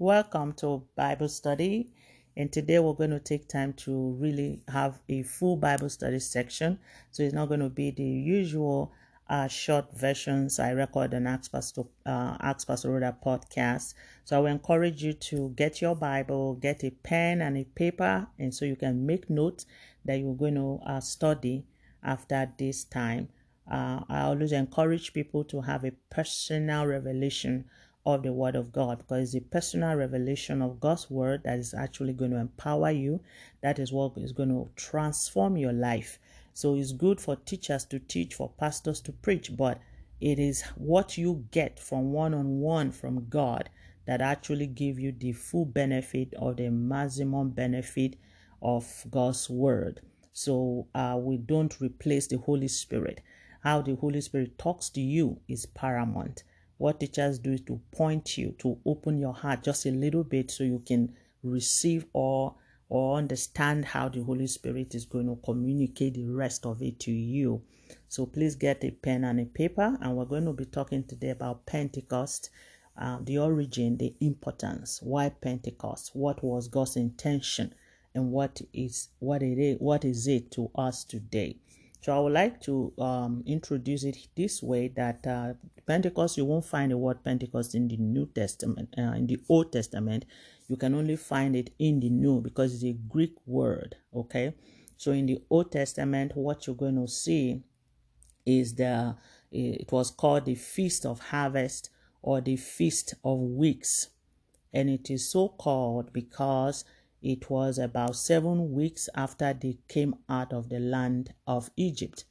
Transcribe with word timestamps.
Welcome 0.00 0.52
to 0.58 0.84
Bible 0.94 1.28
study. 1.28 1.90
And 2.36 2.52
today 2.52 2.78
we're 2.78 2.92
going 2.92 3.10
to 3.10 3.18
take 3.18 3.48
time 3.48 3.72
to 3.78 4.12
really 4.20 4.62
have 4.68 5.00
a 5.08 5.24
full 5.24 5.56
Bible 5.56 5.88
study 5.88 6.20
section. 6.20 6.78
So 7.10 7.24
it's 7.24 7.34
not 7.34 7.48
going 7.48 7.58
to 7.58 7.68
be 7.68 7.90
the 7.90 8.04
usual 8.04 8.92
uh, 9.28 9.48
short 9.48 9.86
versions 9.98 10.60
I 10.60 10.70
record 10.70 11.14
on 11.14 11.26
Ask 11.26 11.50
Pastor, 11.50 11.82
uh, 12.06 12.36
Ask 12.40 12.68
Pastor 12.68 12.92
Rhoda 12.92 13.16
podcast. 13.26 13.94
So 14.22 14.36
I 14.36 14.38
will 14.38 14.46
encourage 14.52 15.02
you 15.02 15.14
to 15.14 15.52
get 15.56 15.82
your 15.82 15.96
Bible, 15.96 16.54
get 16.54 16.84
a 16.84 16.90
pen 16.90 17.42
and 17.42 17.58
a 17.58 17.64
paper, 17.64 18.28
and 18.38 18.54
so 18.54 18.66
you 18.66 18.76
can 18.76 19.04
make 19.04 19.28
notes 19.28 19.66
that 20.04 20.20
you're 20.20 20.36
going 20.36 20.54
to 20.54 20.78
uh, 20.86 21.00
study 21.00 21.66
after 22.04 22.48
this 22.56 22.84
time. 22.84 23.30
Uh, 23.68 24.04
I 24.08 24.20
always 24.20 24.52
encourage 24.52 25.12
people 25.12 25.42
to 25.46 25.60
have 25.62 25.84
a 25.84 25.90
personal 26.08 26.86
revelation 26.86 27.64
of 28.06 28.22
the 28.22 28.32
Word 28.32 28.56
of 28.56 28.72
God 28.72 28.98
because 28.98 29.34
it's 29.34 29.44
a 29.44 29.48
personal 29.48 29.94
revelation 29.94 30.62
of 30.62 30.80
God's 30.80 31.10
Word 31.10 31.42
that 31.44 31.58
is 31.58 31.74
actually 31.74 32.12
going 32.12 32.30
to 32.30 32.38
empower 32.38 32.90
you. 32.90 33.20
That 33.60 33.78
is 33.78 33.92
what 33.92 34.12
is 34.16 34.32
going 34.32 34.48
to 34.48 34.68
transform 34.76 35.56
your 35.56 35.72
life. 35.72 36.18
So 36.54 36.74
it's 36.74 36.92
good 36.92 37.20
for 37.20 37.36
teachers 37.36 37.84
to 37.86 37.98
teach, 37.98 38.34
for 38.34 38.50
pastors 38.58 39.00
to 39.02 39.12
preach, 39.12 39.56
but 39.56 39.80
it 40.20 40.38
is 40.38 40.62
what 40.76 41.16
you 41.16 41.44
get 41.50 41.78
from 41.78 42.12
one 42.12 42.34
on 42.34 42.60
one 42.60 42.90
from 42.90 43.28
God 43.28 43.70
that 44.06 44.20
actually 44.20 44.66
give 44.66 44.98
you 44.98 45.12
the 45.12 45.32
full 45.32 45.66
benefit 45.66 46.34
or 46.38 46.54
the 46.54 46.70
maximum 46.70 47.50
benefit 47.50 48.16
of 48.62 49.04
God's 49.10 49.50
Word. 49.50 50.00
So 50.32 50.86
uh, 50.94 51.18
we 51.20 51.36
don't 51.36 51.78
replace 51.80 52.26
the 52.26 52.38
Holy 52.38 52.68
Spirit. 52.68 53.20
How 53.60 53.82
the 53.82 53.96
Holy 53.96 54.20
Spirit 54.20 54.56
talks 54.56 54.88
to 54.90 55.00
you 55.00 55.40
is 55.46 55.66
paramount. 55.66 56.42
What 56.78 57.00
teachers 57.00 57.38
do 57.38 57.52
is 57.52 57.60
to 57.62 57.80
point 57.92 58.38
you, 58.38 58.54
to 58.58 58.78
open 58.86 59.18
your 59.18 59.34
heart 59.34 59.62
just 59.64 59.84
a 59.86 59.90
little 59.90 60.24
bit 60.24 60.50
so 60.50 60.64
you 60.64 60.82
can 60.86 61.14
receive 61.42 62.06
or 62.12 62.54
or 62.88 63.18
understand 63.18 63.84
how 63.84 64.08
the 64.08 64.22
Holy 64.22 64.46
Spirit 64.46 64.94
is 64.94 65.04
going 65.04 65.26
to 65.26 65.38
communicate 65.44 66.14
the 66.14 66.24
rest 66.24 66.64
of 66.64 66.80
it 66.80 66.98
to 67.00 67.10
you. 67.10 67.60
So 68.08 68.24
please 68.24 68.54
get 68.54 68.82
a 68.82 68.90
pen 68.90 69.24
and 69.24 69.38
a 69.40 69.44
paper, 69.44 69.98
and 70.00 70.16
we're 70.16 70.24
going 70.24 70.46
to 70.46 70.54
be 70.54 70.64
talking 70.64 71.04
today 71.04 71.30
about 71.30 71.66
Pentecost, 71.66 72.48
uh, 72.96 73.18
the 73.22 73.38
origin, 73.38 73.98
the 73.98 74.14
importance, 74.20 75.00
why 75.02 75.28
Pentecost, 75.28 76.12
what 76.14 76.42
was 76.42 76.68
God's 76.68 76.96
intention, 76.96 77.74
and 78.14 78.32
what 78.32 78.62
is 78.72 79.08
what 79.18 79.42
it 79.42 79.58
is, 79.58 79.76
what 79.80 80.04
is 80.04 80.26
it 80.26 80.50
to 80.52 80.70
us 80.74 81.04
today. 81.04 81.56
So 82.00 82.16
I 82.16 82.20
would 82.20 82.32
like 82.32 82.60
to 82.62 82.92
um, 82.98 83.42
introduce 83.46 84.04
it 84.04 84.16
this 84.36 84.62
way 84.62 84.88
that 84.88 85.26
uh, 85.26 85.54
Pentecost, 85.86 86.36
you 86.36 86.44
won't 86.44 86.64
find 86.64 86.92
the 86.92 86.96
word 86.96 87.24
Pentecost 87.24 87.74
in 87.74 87.88
the 87.88 87.96
New 87.96 88.26
Testament, 88.26 88.94
uh, 88.96 89.12
in 89.12 89.26
the 89.26 89.40
Old 89.48 89.72
Testament. 89.72 90.24
You 90.68 90.76
can 90.76 90.94
only 90.94 91.16
find 91.16 91.56
it 91.56 91.70
in 91.78 91.98
the 92.00 92.10
New 92.10 92.40
because 92.40 92.74
it's 92.74 92.84
a 92.84 92.92
Greek 92.92 93.34
word, 93.46 93.96
okay? 94.14 94.54
So 94.96 95.12
in 95.12 95.26
the 95.26 95.38
Old 95.50 95.72
Testament, 95.72 96.32
what 96.34 96.66
you're 96.66 96.76
going 96.76 96.96
to 96.96 97.08
see 97.08 97.62
is 98.46 98.74
the, 98.74 99.16
it 99.50 99.90
was 99.90 100.10
called 100.10 100.44
the 100.44 100.54
Feast 100.54 101.04
of 101.04 101.18
Harvest 101.20 101.90
or 102.22 102.40
the 102.40 102.56
Feast 102.56 103.14
of 103.24 103.38
Weeks. 103.38 104.08
And 104.72 104.90
it 104.90 105.10
is 105.10 105.30
so 105.30 105.48
called 105.48 106.12
because 106.12 106.84
it 107.22 107.50
was 107.50 107.78
about 107.78 108.16
seven 108.16 108.72
weeks 108.72 109.08
after 109.14 109.52
they 109.52 109.78
came 109.88 110.14
out 110.28 110.52
of 110.52 110.68
the 110.68 110.78
land 110.78 111.34
of 111.46 111.70
Egypt, 111.76 112.24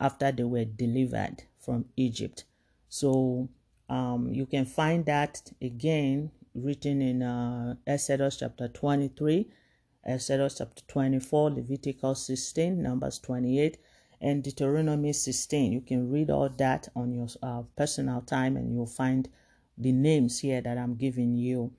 after 0.00 0.30
they 0.30 0.44
were 0.44 0.64
delivered 0.64 1.42
from 1.58 1.86
Egypt. 1.96 2.44
So 2.88 3.48
um, 3.88 4.32
you 4.32 4.46
can 4.46 4.64
find 4.64 5.04
that 5.06 5.50
again 5.60 6.30
written 6.54 7.02
in 7.02 7.22
uh, 7.22 7.74
Exodus 7.86 8.38
chapter 8.38 8.68
23, 8.68 9.48
Exodus 10.04 10.58
chapter 10.58 10.82
24, 10.86 11.50
Leviticus 11.50 12.26
16, 12.26 12.82
Numbers 12.82 13.18
28, 13.18 13.78
and 14.20 14.42
Deuteronomy 14.42 15.12
16. 15.12 15.72
You 15.72 15.80
can 15.80 16.10
read 16.10 16.30
all 16.30 16.48
that 16.58 16.88
on 16.94 17.12
your 17.12 17.28
uh, 17.42 17.62
personal 17.76 18.20
time 18.22 18.56
and 18.56 18.72
you'll 18.72 18.86
find 18.86 19.28
the 19.76 19.92
names 19.92 20.40
here 20.40 20.60
that 20.60 20.78
I'm 20.78 20.96
giving 20.96 21.34
you. 21.34 21.72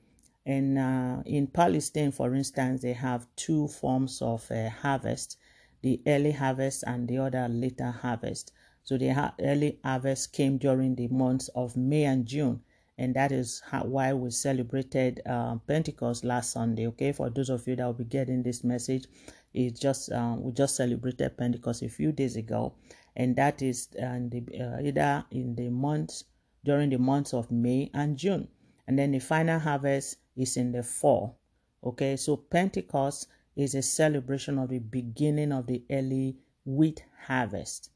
And 0.50 0.78
uh, 0.78 1.22
in 1.26 1.48
Palestine, 1.48 2.12
for 2.12 2.34
instance, 2.34 2.82
they 2.82 2.94
have 2.94 3.28
two 3.36 3.68
forms 3.68 4.22
of 4.22 4.50
uh, 4.52 4.70
harvest 4.70 5.38
the 5.82 6.02
early 6.08 6.32
harvest 6.32 6.84
and 6.86 7.08
the 7.08 7.18
other 7.18 7.48
later 7.48 7.92
harvest. 7.92 8.52
So 8.84 8.98
the 8.98 9.34
early 9.40 9.80
harvest 9.84 10.34
came 10.34 10.58
during 10.58 10.96
the 10.96 11.08
months 11.08 11.50
of 11.56 11.78
May 11.78 12.04
and 12.04 12.26
June. 12.26 12.62
And 12.98 13.16
that 13.16 13.32
is 13.32 13.62
how, 13.66 13.84
why 13.86 14.14
we 14.14 14.30
celebrated 14.32 15.22
uh, 15.26 15.56
Pentecost 15.68 16.26
last 16.26 16.52
Sunday. 16.52 16.88
Okay, 16.88 17.14
for 17.14 17.30
those 17.30 17.50
of 17.50 17.66
you 17.66 17.76
that 17.78 17.86
will 17.86 17.94
be 17.94 18.04
getting 18.04 18.44
this 18.44 18.64
message, 18.64 19.06
it's 19.54 19.80
just 19.80 20.12
uh, 20.12 20.36
we 20.38 20.52
just 20.52 20.76
celebrated 20.76 21.38
Pentecost 21.38 21.82
a 21.82 21.88
few 21.90 22.12
days 22.12 22.36
ago, 22.36 22.74
and 23.16 23.36
that 23.38 23.62
is 23.62 23.88
uh, 23.98 24.20
the, 24.30 24.44
uh, 24.60 24.82
either 24.84 25.24
in 25.32 25.56
the 25.56 25.70
months 25.70 26.26
during 26.66 26.90
the 26.90 27.00
months 27.00 27.34
of 27.34 27.50
May 27.50 27.90
and 27.94 28.18
June, 28.18 28.50
and 28.86 29.00
then 29.00 29.12
the 29.12 29.20
final 29.20 29.60
harvest 29.60 30.18
is 30.40 30.58
in 30.58 30.72
the 30.72 30.82
fall. 30.82 31.38
Okay, 31.84 32.16
so 32.16 32.38
Pentecost 32.38 33.28
is 33.56 33.76
a 33.76 33.82
celebration 33.82 34.58
of 34.58 34.70
the 34.70 34.80
beginning 34.80 35.52
of 35.52 35.68
the 35.68 35.84
early 35.92 36.38
wheat 36.66 37.04
harvest. 37.26 37.92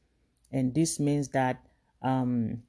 And 0.52 0.74
this 0.74 1.00
means 1.00 1.28
that 1.28 1.64
um, 2.02 2.62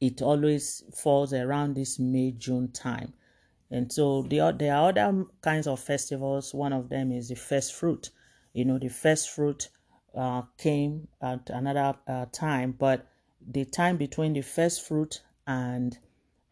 it 0.00 0.22
always 0.22 0.82
falls 0.94 1.32
around 1.32 1.74
this 1.74 1.98
May 1.98 2.32
June 2.32 2.72
time. 2.72 3.12
And 3.70 3.92
so 3.92 4.22
there 4.22 4.52
there 4.52 4.74
are 4.74 4.88
other 4.88 5.24
kinds 5.40 5.66
of 5.66 5.80
festivals. 5.80 6.54
One 6.54 6.72
of 6.72 6.88
them 6.88 7.12
is 7.12 7.28
the 7.28 7.36
first 7.36 7.74
fruit. 7.74 8.10
You 8.52 8.64
know, 8.64 8.78
the 8.78 8.88
first 8.88 9.30
fruit 9.30 9.68
uh, 10.16 10.42
came 10.58 11.08
at 11.20 11.50
another 11.50 11.94
uh, 12.06 12.26
time, 12.32 12.72
but 12.78 13.06
the 13.46 13.64
time 13.64 13.96
between 13.96 14.32
the 14.32 14.42
first 14.42 14.86
fruit 14.86 15.22
and 15.46 15.98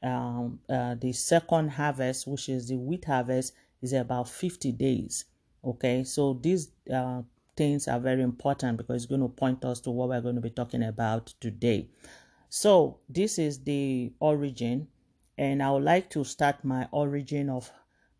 um, 0.02 0.60
uh, 0.68 0.94
the 0.94 1.12
second 1.12 1.70
harvest, 1.70 2.26
which 2.26 2.48
is 2.48 2.68
the 2.68 2.76
wheat 2.76 3.04
harvest, 3.04 3.54
is 3.80 3.92
about 3.92 4.28
50 4.28 4.72
days. 4.72 5.24
Okay, 5.64 6.04
so 6.04 6.34
these 6.42 6.70
uh, 6.92 7.22
things 7.56 7.86
are 7.86 8.00
very 8.00 8.22
important 8.22 8.78
because 8.78 8.96
it's 8.96 9.06
going 9.06 9.20
to 9.20 9.28
point 9.28 9.64
us 9.64 9.80
to 9.80 9.90
what 9.90 10.08
we're 10.08 10.20
going 10.20 10.34
to 10.34 10.40
be 10.40 10.50
talking 10.50 10.82
about 10.82 11.32
today. 11.40 11.88
So, 12.48 12.98
this 13.08 13.38
is 13.38 13.62
the 13.62 14.12
origin, 14.20 14.88
and 15.38 15.62
I 15.62 15.70
would 15.70 15.84
like 15.84 16.10
to 16.10 16.24
start 16.24 16.64
my 16.64 16.88
origin 16.90 17.48
of 17.48 17.70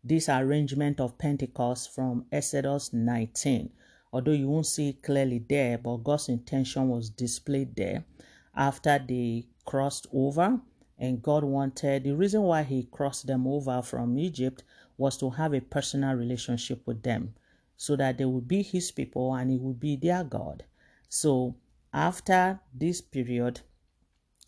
this 0.03 0.27
arrangement 0.27 0.99
of 0.99 1.17
Pentecost 1.17 1.93
from 1.93 2.25
Exodus 2.31 2.93
19. 2.93 3.69
Although 4.11 4.31
you 4.31 4.47
won't 4.47 4.65
see 4.65 4.89
it 4.89 5.03
clearly 5.03 5.43
there, 5.47 5.77
but 5.77 5.97
God's 5.97 6.29
intention 6.29 6.89
was 6.89 7.09
displayed 7.09 7.75
there 7.75 8.05
after 8.55 8.99
they 8.99 9.47
crossed 9.65 10.07
over 10.13 10.59
and 10.97 11.21
God 11.21 11.43
wanted 11.43 12.03
the 12.03 12.15
reason 12.15 12.43
why 12.43 12.63
he 12.63 12.83
crossed 12.83 13.27
them 13.27 13.47
over 13.47 13.81
from 13.81 14.17
Egypt 14.17 14.63
was 14.97 15.17
to 15.17 15.31
have 15.31 15.53
a 15.53 15.61
personal 15.61 16.15
relationship 16.15 16.85
with 16.85 17.03
them 17.03 17.33
so 17.75 17.95
that 17.95 18.17
they 18.17 18.25
would 18.25 18.47
be 18.47 18.61
his 18.61 18.91
people 18.91 19.33
and 19.33 19.51
he 19.51 19.57
would 19.57 19.79
be 19.79 19.95
their 19.95 20.23
God. 20.23 20.63
So 21.09 21.55
after 21.91 22.59
this 22.73 23.01
period, 23.01 23.61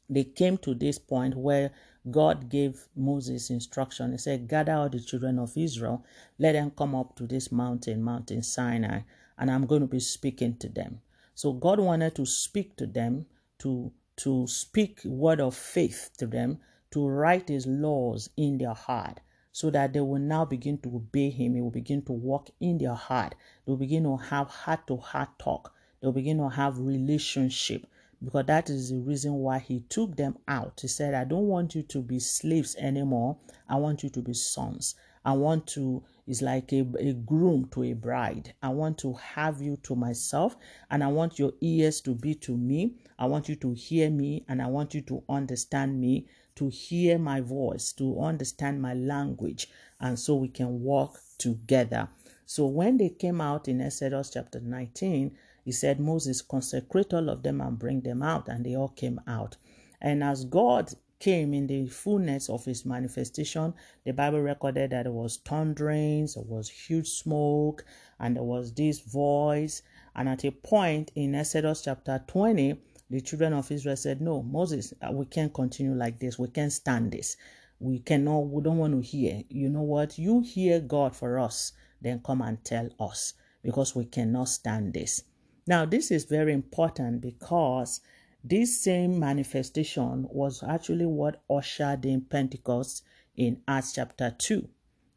they 0.09 0.23
came 0.23 0.57
to 0.59 0.73
this 0.73 0.99
point 0.99 1.35
where 1.35 1.71
God 2.09 2.49
gave 2.49 2.87
Moses 2.95 3.49
instruction. 3.49 4.11
He 4.11 4.17
said, 4.19 4.47
Gather 4.47 4.73
all 4.73 4.89
the 4.89 4.99
children 4.99 5.39
of 5.39 5.57
Israel, 5.57 6.05
let 6.37 6.53
them 6.53 6.71
come 6.71 6.93
up 6.93 7.15
to 7.15 7.25
this 7.25 7.51
mountain, 7.51 8.03
Mountain 8.03 8.43
Sinai, 8.43 9.01
and 9.37 9.49
I'm 9.49 9.65
going 9.65 9.81
to 9.81 9.87
be 9.87 9.99
speaking 9.99 10.57
to 10.57 10.69
them. 10.69 11.01
So 11.33 11.53
God 11.53 11.79
wanted 11.79 12.15
to 12.15 12.25
speak 12.25 12.75
to 12.77 12.85
them 12.85 13.25
to 13.59 13.91
to 14.17 14.47
speak 14.47 15.01
word 15.05 15.39
of 15.39 15.55
faith 15.55 16.11
to 16.17 16.27
them, 16.27 16.59
to 16.91 17.07
write 17.07 17.49
his 17.49 17.67
laws 17.67 18.29
in 18.37 18.57
their 18.57 18.73
heart, 18.73 19.19
so 19.51 19.69
that 19.69 19.93
they 19.93 20.01
will 20.01 20.19
now 20.19 20.45
begin 20.45 20.77
to 20.79 20.95
obey 20.95 21.29
him. 21.29 21.55
He 21.55 21.61
will 21.61 21.71
begin 21.71 22.01
to 22.03 22.11
walk 22.11 22.49
in 22.59 22.77
their 22.77 22.93
heart. 22.93 23.35
They 23.65 23.71
will 23.71 23.77
begin 23.77 24.03
to 24.03 24.17
have 24.17 24.47
heart 24.49 24.87
to 24.87 24.97
heart 24.97 25.37
talk. 25.39 25.73
They 25.99 26.07
will 26.07 26.13
begin 26.13 26.37
to 26.37 26.49
have 26.49 26.79
relationship 26.79 27.85
because 28.23 28.45
that 28.47 28.69
is 28.69 28.89
the 28.89 28.99
reason 28.99 29.33
why 29.35 29.59
he 29.59 29.81
took 29.81 30.15
them 30.15 30.37
out. 30.47 30.79
He 30.81 30.87
said, 30.87 31.13
I 31.13 31.25
don't 31.25 31.47
want 31.47 31.75
you 31.75 31.83
to 31.83 32.01
be 32.01 32.19
slaves 32.19 32.75
anymore. 32.77 33.37
I 33.67 33.75
want 33.75 34.03
you 34.03 34.09
to 34.09 34.21
be 34.21 34.33
sons. 34.33 34.95
I 35.25 35.33
want 35.33 35.67
to, 35.67 36.03
it's 36.27 36.41
like 36.41 36.71
a, 36.71 36.85
a 36.99 37.13
groom 37.13 37.67
to 37.71 37.83
a 37.83 37.93
bride. 37.93 38.53
I 38.61 38.69
want 38.69 38.97
to 38.99 39.13
have 39.13 39.61
you 39.61 39.77
to 39.83 39.95
myself 39.95 40.55
and 40.91 41.03
I 41.03 41.07
want 41.07 41.39
your 41.39 41.53
ears 41.61 41.99
to 42.01 42.13
be 42.13 42.35
to 42.35 42.55
me. 42.55 42.93
I 43.17 43.25
want 43.25 43.49
you 43.49 43.55
to 43.57 43.73
hear 43.73 44.09
me 44.09 44.45
and 44.47 44.61
I 44.61 44.67
want 44.67 44.93
you 44.93 45.01
to 45.01 45.23
understand 45.27 45.99
me, 45.99 46.27
to 46.55 46.69
hear 46.69 47.17
my 47.17 47.41
voice, 47.41 47.91
to 47.93 48.21
understand 48.21 48.81
my 48.81 48.93
language, 48.93 49.67
and 49.99 50.17
so 50.17 50.35
we 50.35 50.47
can 50.47 50.81
walk 50.81 51.19
together. 51.37 52.07
So 52.45 52.67
when 52.67 52.97
they 52.97 53.09
came 53.09 53.41
out 53.41 53.67
in 53.67 53.81
Exodus 53.81 54.29
chapter 54.29 54.59
19, 54.59 55.35
he 55.63 55.71
said, 55.71 55.99
Moses, 55.99 56.43
consecrate 56.43 57.11
all 57.13 57.29
of 57.29 57.41
them 57.41 57.59
and 57.59 57.79
bring 57.79 58.01
them 58.01 58.21
out. 58.21 58.47
And 58.47 58.63
they 58.63 58.75
all 58.75 58.89
came 58.89 59.19
out. 59.27 59.57
And 59.99 60.23
as 60.23 60.45
God 60.45 60.93
came 61.19 61.53
in 61.53 61.67
the 61.67 61.87
fullness 61.87 62.49
of 62.49 62.65
his 62.65 62.85
manifestation, 62.85 63.73
the 64.03 64.13
Bible 64.13 64.41
recorded 64.41 64.91
that 64.91 65.03
there 65.03 65.11
was 65.11 65.37
thunderings, 65.37 66.35
there 66.35 66.43
was 66.43 66.69
huge 66.69 67.07
smoke, 67.07 67.85
and 68.19 68.35
there 68.35 68.43
was 68.43 68.73
this 68.73 68.99
voice. 68.99 69.81
And 70.15 70.29
at 70.29 70.43
a 70.43 70.51
point 70.51 71.11
in 71.15 71.35
Exodus 71.35 71.83
chapter 71.83 72.23
20, 72.27 72.79
the 73.09 73.21
children 73.21 73.53
of 73.53 73.71
Israel 73.71 73.95
said, 73.95 74.21
No, 74.21 74.41
Moses, 74.41 74.93
uh, 75.01 75.11
we 75.11 75.25
can't 75.25 75.53
continue 75.53 75.93
like 75.93 76.19
this. 76.19 76.39
We 76.39 76.47
can't 76.47 76.71
stand 76.71 77.11
this. 77.11 77.37
We 77.79 77.99
cannot, 77.99 78.47
we 78.47 78.63
don't 78.63 78.77
want 78.77 78.93
to 78.93 79.07
hear. 79.07 79.43
You 79.49 79.69
know 79.69 79.81
what? 79.81 80.17
You 80.17 80.41
hear 80.41 80.79
God 80.79 81.15
for 81.15 81.39
us, 81.39 81.73
then 82.01 82.21
come 82.25 82.41
and 82.41 82.63
tell 82.63 82.89
us 82.99 83.33
because 83.61 83.95
we 83.95 84.05
cannot 84.05 84.49
stand 84.49 84.93
this. 84.93 85.23
Now, 85.67 85.85
this 85.85 86.11
is 86.11 86.25
very 86.25 86.53
important 86.53 87.21
because 87.21 88.01
this 88.47 88.79
same 88.79 89.19
manifestation 89.19 90.27
was 90.29 90.61
actually 90.61 91.07
what 91.07 91.41
ushered 91.49 92.05
in 92.05 92.21
Pentecost 92.21 93.03
in 93.35 93.59
Acts 93.67 93.93
chapter 93.93 94.35
2. 94.37 94.69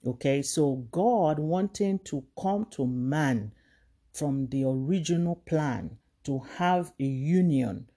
Okay, 0.06 0.40
so 0.40 0.76
God 0.90 1.38
wanting 1.38 1.98
to 2.04 2.24
come 2.40 2.64
to 2.70 2.86
man 2.86 3.52
from 4.14 4.46
the 4.46 4.64
original 4.64 5.36
plan 5.46 5.98
to 6.24 6.38
have 6.56 6.94
a 6.98 7.04
union 7.04 7.90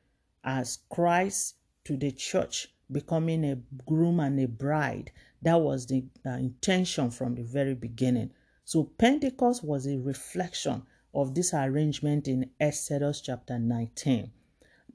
as 0.44 0.80
Christ 0.90 1.56
to 1.86 1.96
the 1.96 2.12
church, 2.12 2.68
becoming 2.92 3.46
a 3.46 3.56
groom 3.86 4.20
and 4.20 4.38
a 4.38 4.50
bride. 4.50 5.14
That 5.42 5.62
was 5.62 5.88
the 5.88 6.04
uh, 6.26 6.32
intention 6.32 7.10
from 7.10 7.36
the 7.36 7.44
very 7.44 7.74
beginning. 7.74 8.32
So 8.66 8.84
Pentecost 8.84 9.64
was 9.64 9.88
a 9.88 9.98
reflection 9.98 10.84
of 11.14 11.36
this 11.36 11.54
arrangement 11.54 12.28
in 12.28 12.50
Exodus 12.60 13.22
chapter 13.22 13.58
19. 13.58 14.30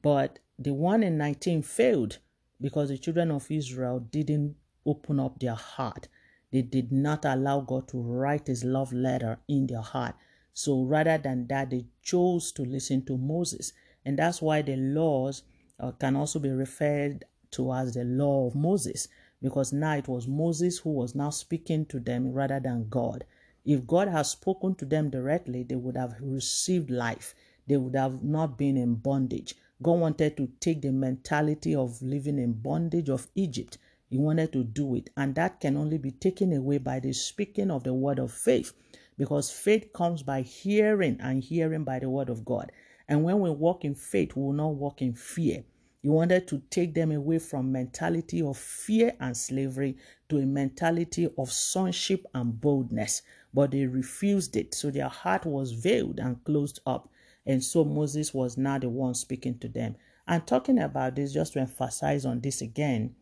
But 0.07 0.39
the 0.57 0.73
one 0.73 1.03
in 1.03 1.19
19 1.19 1.63
failed 1.63 2.19
because 2.61 2.91
the 2.91 2.97
children 2.97 3.33
of 3.33 3.51
Israel 3.51 3.99
didn't 3.99 4.55
open 4.87 5.19
up 5.19 5.41
their 5.41 5.57
heart. 5.57 6.07
They 6.53 6.63
did 6.63 6.93
not 6.93 7.25
allow 7.25 7.63
God 7.63 7.89
to 7.89 8.01
write 8.01 8.47
his 8.47 8.63
love 8.63 8.93
letter 8.93 9.41
in 9.49 9.67
their 9.67 9.81
heart. 9.81 10.15
So 10.55 10.85
rather 10.85 11.19
than 11.19 11.49
that, 11.49 11.71
they 11.71 11.87
chose 12.03 12.53
to 12.53 12.63
listen 12.63 13.05
to 13.07 13.19
Moses. 13.19 13.73
And 14.05 14.17
that's 14.17 14.41
why 14.41 14.63
the 14.63 14.77
laws 14.77 15.43
uh, 15.81 15.91
can 15.91 16.15
also 16.15 16.39
be 16.39 16.51
referred 16.51 17.25
to 17.51 17.73
as 17.73 17.95
the 17.95 18.05
law 18.05 18.47
of 18.47 18.55
Moses, 18.55 19.09
because 19.43 19.73
now 19.73 19.97
it 19.97 20.07
was 20.07 20.29
Moses 20.29 20.79
who 20.79 20.91
was 20.91 21.17
now 21.17 21.31
speaking 21.31 21.85
to 21.87 21.99
them 21.99 22.31
rather 22.31 22.61
than 22.61 22.89
God. 22.89 23.25
If 23.65 23.89
God 23.89 24.07
had 24.07 24.27
spoken 24.27 24.77
to 24.77 24.85
them 24.85 25.11
directly, 25.11 25.65
they 25.65 25.75
would 25.75 25.97
have 25.97 26.15
received 26.21 26.91
life. 26.91 27.35
They 27.67 27.77
would 27.77 27.97
have 27.97 28.23
not 28.23 28.57
been 28.57 28.77
in 28.77 28.95
bondage. 28.95 29.57
God 29.83 30.01
wanted 30.01 30.37
to 30.39 30.49
take 30.59 30.81
the 30.81 30.91
mentality 30.91 31.75
of 31.75 32.01
living 32.01 32.39
in 32.39 32.55
bondage 32.55 33.11
of 33.11 33.29
Egypt. 33.35 33.77
He 34.09 34.17
wanted 34.17 34.53
to 34.53 34.65
do 34.65 34.95
it. 34.95 35.11
And 35.17 35.35
that 35.35 35.61
can 35.61 35.77
only 35.77 35.99
be 35.99 36.13
taken 36.13 36.53
away 36.55 36.79
by 36.79 37.01
the 37.01 37.13
speaking 37.13 37.71
of 37.71 37.85
the 37.85 37.93
word 37.93 38.19
of 38.19 38.33
faith. 38.33 38.73
Because 39.19 39.51
faith 39.51 39.93
comes 39.93 40.23
by 40.23 40.43
hearing 40.43 41.19
and 41.21 41.43
hearing 41.43 41.85
by 41.85 41.99
the 41.99 42.09
word 42.09 42.31
of 42.31 42.45
God. 42.45 42.73
And 43.09 43.23
when 43.23 43.41
we 43.41 43.51
walk 43.51 43.85
in 43.85 43.95
faith, 43.95 44.35
we 44.35 44.43
will 44.43 44.53
not 44.53 44.75
walk 44.75 45.03
in 45.03 45.13
fear. 45.15 45.65
He 46.03 46.09
wanted 46.09 46.47
to 46.49 46.63
take 46.71 46.95
them 46.95 47.13
away 47.13 47.39
from 47.39 47.73
mentality 47.73 48.41
of 48.41 48.57
fear 48.57 49.15
and 49.21 49.37
slavery 49.37 49.97
to 50.29 50.39
a 50.39 50.47
mentality 50.47 51.29
of 51.37 51.53
sonship 51.53 52.25
and 52.33 52.61
boldness. 52.61 53.23
But 53.53 53.73
they 53.73 53.87
refused 53.87 54.57
it. 54.57 54.75
So 54.75 54.91
their 54.91 55.09
heart 55.09 55.45
was 55.45 55.73
veiled 55.73 56.19
and 56.21 56.43
closed 56.45 56.81
up. 56.87 57.11
And 57.47 57.63
so 57.63 57.85
Moses 57.85 58.35
was 58.35 58.57
now 58.57 58.79
the 58.79 58.89
one 58.89 59.15
speaking 59.15 59.59
to 59.61 59.69
them. 59.69 59.97
And 60.27 60.47
talking 60.47 60.79
about 60.81 61.15
this, 61.15 61.33
just 61.33 61.53
to 61.53 61.61
emphasize 61.61 62.27
on 62.27 62.41
this 62.41 62.61
again, 62.61 63.15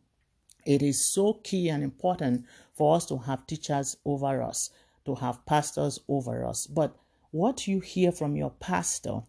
it 0.65 0.83
is 0.83 1.05
so 1.05 1.35
key 1.35 1.69
and 1.69 1.83
important 1.83 2.47
for 2.73 2.97
us 2.97 3.05
to 3.07 3.19
have 3.19 3.47
teachers 3.47 3.99
over 4.05 4.43
us, 4.43 4.71
to 5.05 5.15
have 5.17 5.45
pastors 5.45 6.01
over 6.09 6.47
us. 6.47 6.67
But 6.67 6.97
what 7.31 7.69
you 7.69 7.81
hear 7.81 8.13
from 8.13 8.35
your 8.37 8.51
pastor 8.51 9.21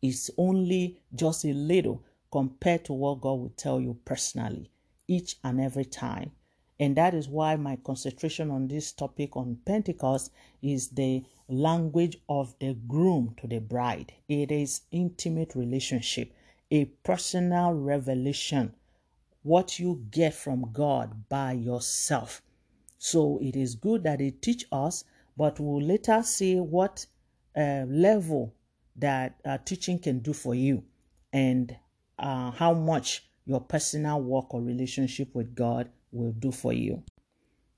is 0.00 0.30
only 0.38 1.00
just 1.14 1.44
a 1.44 1.52
little 1.52 2.02
compared 2.32 2.84
to 2.86 2.92
what 2.94 3.20
God 3.20 3.34
will 3.34 3.52
tell 3.56 3.80
you 3.80 3.98
personally 4.04 4.70
each 5.06 5.36
and 5.44 5.60
every 5.60 5.84
time. 5.84 6.32
And 6.80 6.96
that 6.96 7.14
is 7.14 7.28
why 7.28 7.54
my 7.56 7.76
concentration 7.76 8.50
on 8.50 8.66
this 8.66 8.92
topic 8.92 9.36
on 9.36 9.58
Pentecost 9.64 10.32
is 10.60 10.88
the 10.88 11.22
language 11.48 12.18
of 12.28 12.58
the 12.58 12.74
groom 12.88 13.34
to 13.40 13.46
the 13.46 13.60
bride. 13.60 14.12
It 14.28 14.50
is 14.50 14.82
intimate 14.90 15.54
relationship, 15.54 16.32
a 16.70 16.86
personal 16.86 17.72
revelation, 17.74 18.74
what 19.42 19.78
you 19.78 20.04
get 20.10 20.34
from 20.34 20.72
God 20.72 21.28
by 21.28 21.52
yourself. 21.52 22.42
So 22.98 23.38
it 23.40 23.54
is 23.54 23.76
good 23.76 24.02
that 24.04 24.18
they 24.18 24.30
teach 24.30 24.64
us, 24.72 25.04
but 25.36 25.60
we'll 25.60 25.82
later 25.82 26.22
see 26.22 26.56
what 26.56 27.06
uh, 27.56 27.84
level 27.86 28.54
that 28.96 29.36
uh, 29.44 29.58
teaching 29.64 29.98
can 29.98 30.20
do 30.20 30.32
for 30.32 30.54
you 30.54 30.82
and 31.32 31.76
uh, 32.18 32.50
how 32.52 32.74
much 32.74 33.28
your 33.44 33.60
personal 33.60 34.20
work 34.22 34.54
or 34.54 34.62
relationship 34.62 35.34
with 35.34 35.54
God 35.54 35.90
will 36.14 36.32
do 36.32 36.50
for 36.52 36.72
you. 36.72 37.02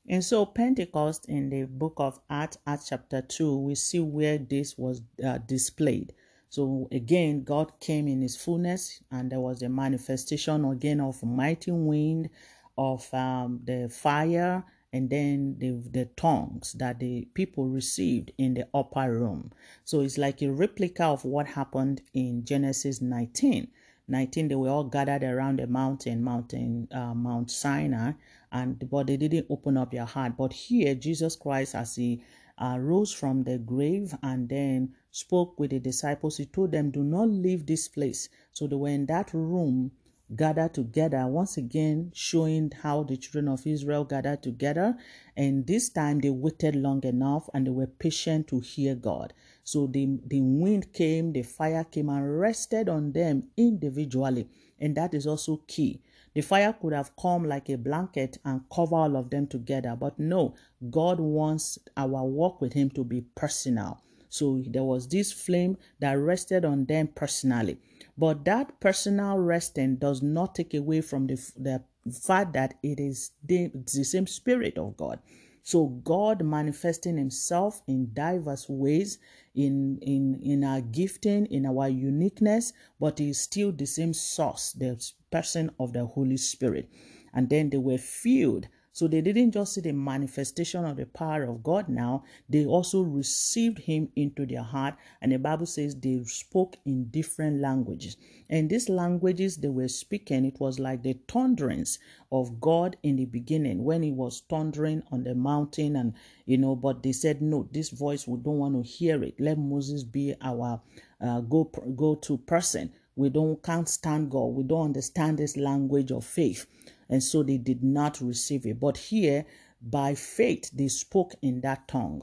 And 0.09 0.23
so, 0.23 0.47
Pentecost 0.47 1.29
in 1.29 1.51
the 1.51 1.65
book 1.65 1.95
of 1.97 2.21
Acts, 2.31 2.59
Acts 2.65 2.89
chapter 2.91 3.23
2, 3.23 3.59
we 3.59 3.75
see 3.75 3.99
where 3.99 4.39
this 4.39 4.79
was 4.79 5.03
uh, 5.25 5.39
displayed. 5.39 6.13
So, 6.49 6.87
again, 6.93 7.43
God 7.43 7.73
came 7.81 8.07
in 8.07 8.23
his 8.23 8.37
fullness, 8.37 9.03
and 9.11 9.33
there 9.33 9.41
was 9.41 9.63
a 9.63 9.69
manifestation 9.69 10.65
again 10.65 11.01
of 11.01 11.25
mighty 11.25 11.73
wind, 11.73 12.31
of 12.79 13.13
um, 13.13 13.61
the 13.65 13.89
fire, 13.89 14.65
and 14.93 15.11
then 15.11 15.57
the, 15.59 15.73
the 15.91 16.05
tongues 16.17 16.75
that 16.75 17.01
the 17.01 17.27
people 17.35 17.67
received 17.67 18.31
in 18.39 18.55
the 18.55 18.69
upper 18.73 19.13
room. 19.13 19.51
So, 19.85 20.03
it's 20.03 20.19
like 20.19 20.41
a 20.41 20.53
replica 20.53 21.05
of 21.07 21.25
what 21.25 21.49
happened 21.49 22.03
in 22.15 22.45
Genesis 22.45 23.01
19. 23.03 23.67
19 24.09 24.49
they 24.49 24.55
were 24.55 24.69
all 24.69 24.85
gathered 24.85 25.23
around 25.23 25.59
the 25.59 25.67
mountain 25.67 26.23
mountain 26.23 26.89
uh, 26.93 27.15
mount 27.15 27.51
sinai 27.51 28.13
and 28.53 28.89
but 28.91 29.07
they 29.07 29.17
didn't 29.17 29.47
open 29.51 29.77
up 29.77 29.91
their 29.91 30.05
heart. 30.05 30.37
But 30.37 30.53
here 30.53 30.95
jesus 30.95 31.37
christ 31.37 31.75
as 31.75 31.97
he 31.97 32.23
uh, 32.59 32.79
rose 32.81 33.13
from 33.13 33.45
the 33.45 33.59
grave 33.59 34.15
and 34.23 34.49
then 34.49 34.95
spoke 35.11 35.59
with 35.59 35.71
the 35.71 35.79
disciples 35.79 36.39
he 36.39 36.47
told 36.47 36.73
them 36.73 36.91
do 36.91 37.03
not 37.03 37.29
leave 37.29 37.67
this 37.67 37.89
place. 37.89 38.29
So 38.53 38.67
they 38.67 38.77
were 38.77 38.89
in 38.89 39.07
that 39.07 39.35
room 39.35 39.93
gathered 40.35 40.75
together 40.75 41.27
once 41.27 41.57
again 41.57 42.11
showing 42.15 42.73
how 42.83 43.03
the 43.05 43.17
children 43.17 43.47
of 43.47 43.67
israel 43.67 44.05
gathered 44.05 44.43
together 44.43 44.97
and 45.37 45.67
this 45.67 45.89
time 45.89 46.19
they 46.21 46.31
waited 46.31 46.75
long 46.75 47.03
enough 47.05 47.49
and 47.55 47.67
they 47.67 47.71
were 47.71 47.87
patient 47.87 48.49
to 48.49 48.59
hear 48.59 48.95
god 48.95 49.33
so 49.67 49.89
the, 49.89 50.21
the 50.25 50.41
wind 50.43 50.93
came, 50.93 51.33
the 51.33 51.43
fire 51.43 51.83
came 51.83 52.09
and 52.09 52.39
rested 52.39 52.89
on 52.89 53.11
them 53.11 53.49
individually. 53.57 54.49
And 54.79 54.97
that 54.97 55.13
is 55.13 55.27
also 55.27 55.61
key. 55.67 56.03
The 56.35 56.41
fire 56.43 56.73
could 56.73 56.93
have 56.93 57.17
come 57.17 57.49
like 57.49 57.69
a 57.69 57.77
blanket 57.77 58.39
and 58.45 58.61
cover 58.73 58.95
all 58.95 59.17
of 59.17 59.31
them 59.31 59.49
together. 59.49 59.97
But 59.99 60.21
no, 60.21 60.55
God 60.89 61.19
wants 61.19 61.81
our 61.97 62.23
walk 62.23 62.61
with 62.61 62.75
Him 62.75 62.91
to 62.91 63.03
be 63.03 63.23
personal. 63.35 64.01
So 64.29 64.63
there 64.69 64.85
was 64.85 65.09
this 65.09 65.33
flame 65.33 65.79
that 65.99 66.13
rested 66.13 66.65
on 66.65 66.85
them 66.85 67.09
personally. 67.09 67.79
But 68.19 68.45
that 68.47 68.81
personal 68.81 69.39
resting 69.39 69.97
does 69.97 70.23
not 70.23 70.55
take 70.55 70.75
away 70.75 71.01
from 71.03 71.27
the, 71.27 71.35
the 71.57 71.83
fact 72.13 72.55
that 72.55 72.75
it 72.83 72.99
is 72.99 73.33
the, 73.45 73.71
the 73.75 74.05
same 74.05 74.27
Spirit 74.27 74.79
of 74.79 74.97
God. 74.97 75.21
So 75.63 75.87
God 75.87 76.45
manifesting 76.45 77.17
himself 77.19 77.83
in 77.89 78.11
diverse 78.15 78.69
ways 78.69 79.19
in 79.53 79.99
in 80.01 80.39
in 80.41 80.63
our 80.63 80.81
gifting, 80.81 81.47
in 81.47 81.67
our 81.67 81.89
uniqueness, 81.89 82.73
but 83.01 83.19
is 83.19 83.41
still 83.41 83.73
the 83.73 83.87
same 83.87 84.15
source, 84.15 84.73
the 84.73 85.05
person 85.33 85.73
of 85.81 85.93
the 85.93 86.07
Holy 86.07 86.37
Spirit. 86.37 86.89
And 87.35 87.51
then 87.51 87.71
they 87.71 87.79
were 87.79 87.99
filled 87.99 88.69
so 88.97 89.07
they 89.07 89.21
didn't 89.21 89.51
just 89.51 89.75
see 89.75 89.83
the 89.83 89.93
manifestation 89.93 90.87
of 90.87 90.97
the 90.97 91.05
power 91.05 91.43
of 91.43 91.63
God 91.63 91.87
now, 91.87 92.25
they 92.49 92.65
also 92.65 93.03
received 93.03 93.81
him 93.81 94.09
into 94.17 94.47
their 94.47 94.63
heart. 94.63 94.95
And 95.21 95.33
the 95.33 95.39
Bible 95.39 95.67
says 95.67 95.95
they 95.95 96.25
spoke 96.25 96.79
in 96.87 97.11
different 97.11 97.61
languages. 97.61 98.17
And 98.49 98.71
these 98.71 98.89
languages 98.89 99.59
they 99.59 99.69
were 99.69 99.89
speaking, 99.89 100.47
it 100.47 100.59
was 100.61 100.79
like 100.79 101.03
the 101.03 101.19
thunderings 101.29 101.99
of 102.33 102.59
God 102.59 102.97
in 103.03 103.17
the 103.17 103.27
beginning 103.27 103.85
when 103.85 104.03
he 104.03 104.13
was 104.13 104.43
thundering 104.49 105.03
on 105.13 105.25
the 105.25 105.35
mountain. 105.35 105.95
And, 105.95 106.15
you 106.47 106.57
know, 106.57 106.75
but 106.75 107.03
they 107.03 107.13
said, 107.13 107.43
no, 107.43 107.69
this 107.73 107.91
voice, 107.91 108.27
we 108.27 108.39
don't 108.39 108.57
want 108.57 108.83
to 108.83 108.83
hear 108.83 109.23
it. 109.23 109.35
Let 109.39 109.59
Moses 109.59 110.05
be 110.05 110.35
our 110.41 110.81
uh, 111.21 111.41
go, 111.41 111.65
go 111.65 112.15
to 112.15 112.39
person. 112.39 112.95
We 113.15 113.29
don't 113.29 113.63
can't 113.63 113.91
stand 113.91 114.31
God. 114.31 114.55
We 114.55 114.65
don't 114.65 114.87
understand 114.87 115.37
this 115.37 115.59
language 115.59 116.13
of 116.13 116.25
faith 116.25 116.65
and 117.09 117.23
so 117.23 117.43
they 117.43 117.59
did 117.59 117.83
not 117.85 118.21
receive 118.21 118.67
it. 118.67 118.81
But 118.81 118.97
here, 118.99 119.47
by 119.83 120.15
faith, 120.15 120.71
they 120.73 120.89
spoke 120.89 121.35
in 121.43 121.61
that 121.63 121.89
tongue. 121.89 122.23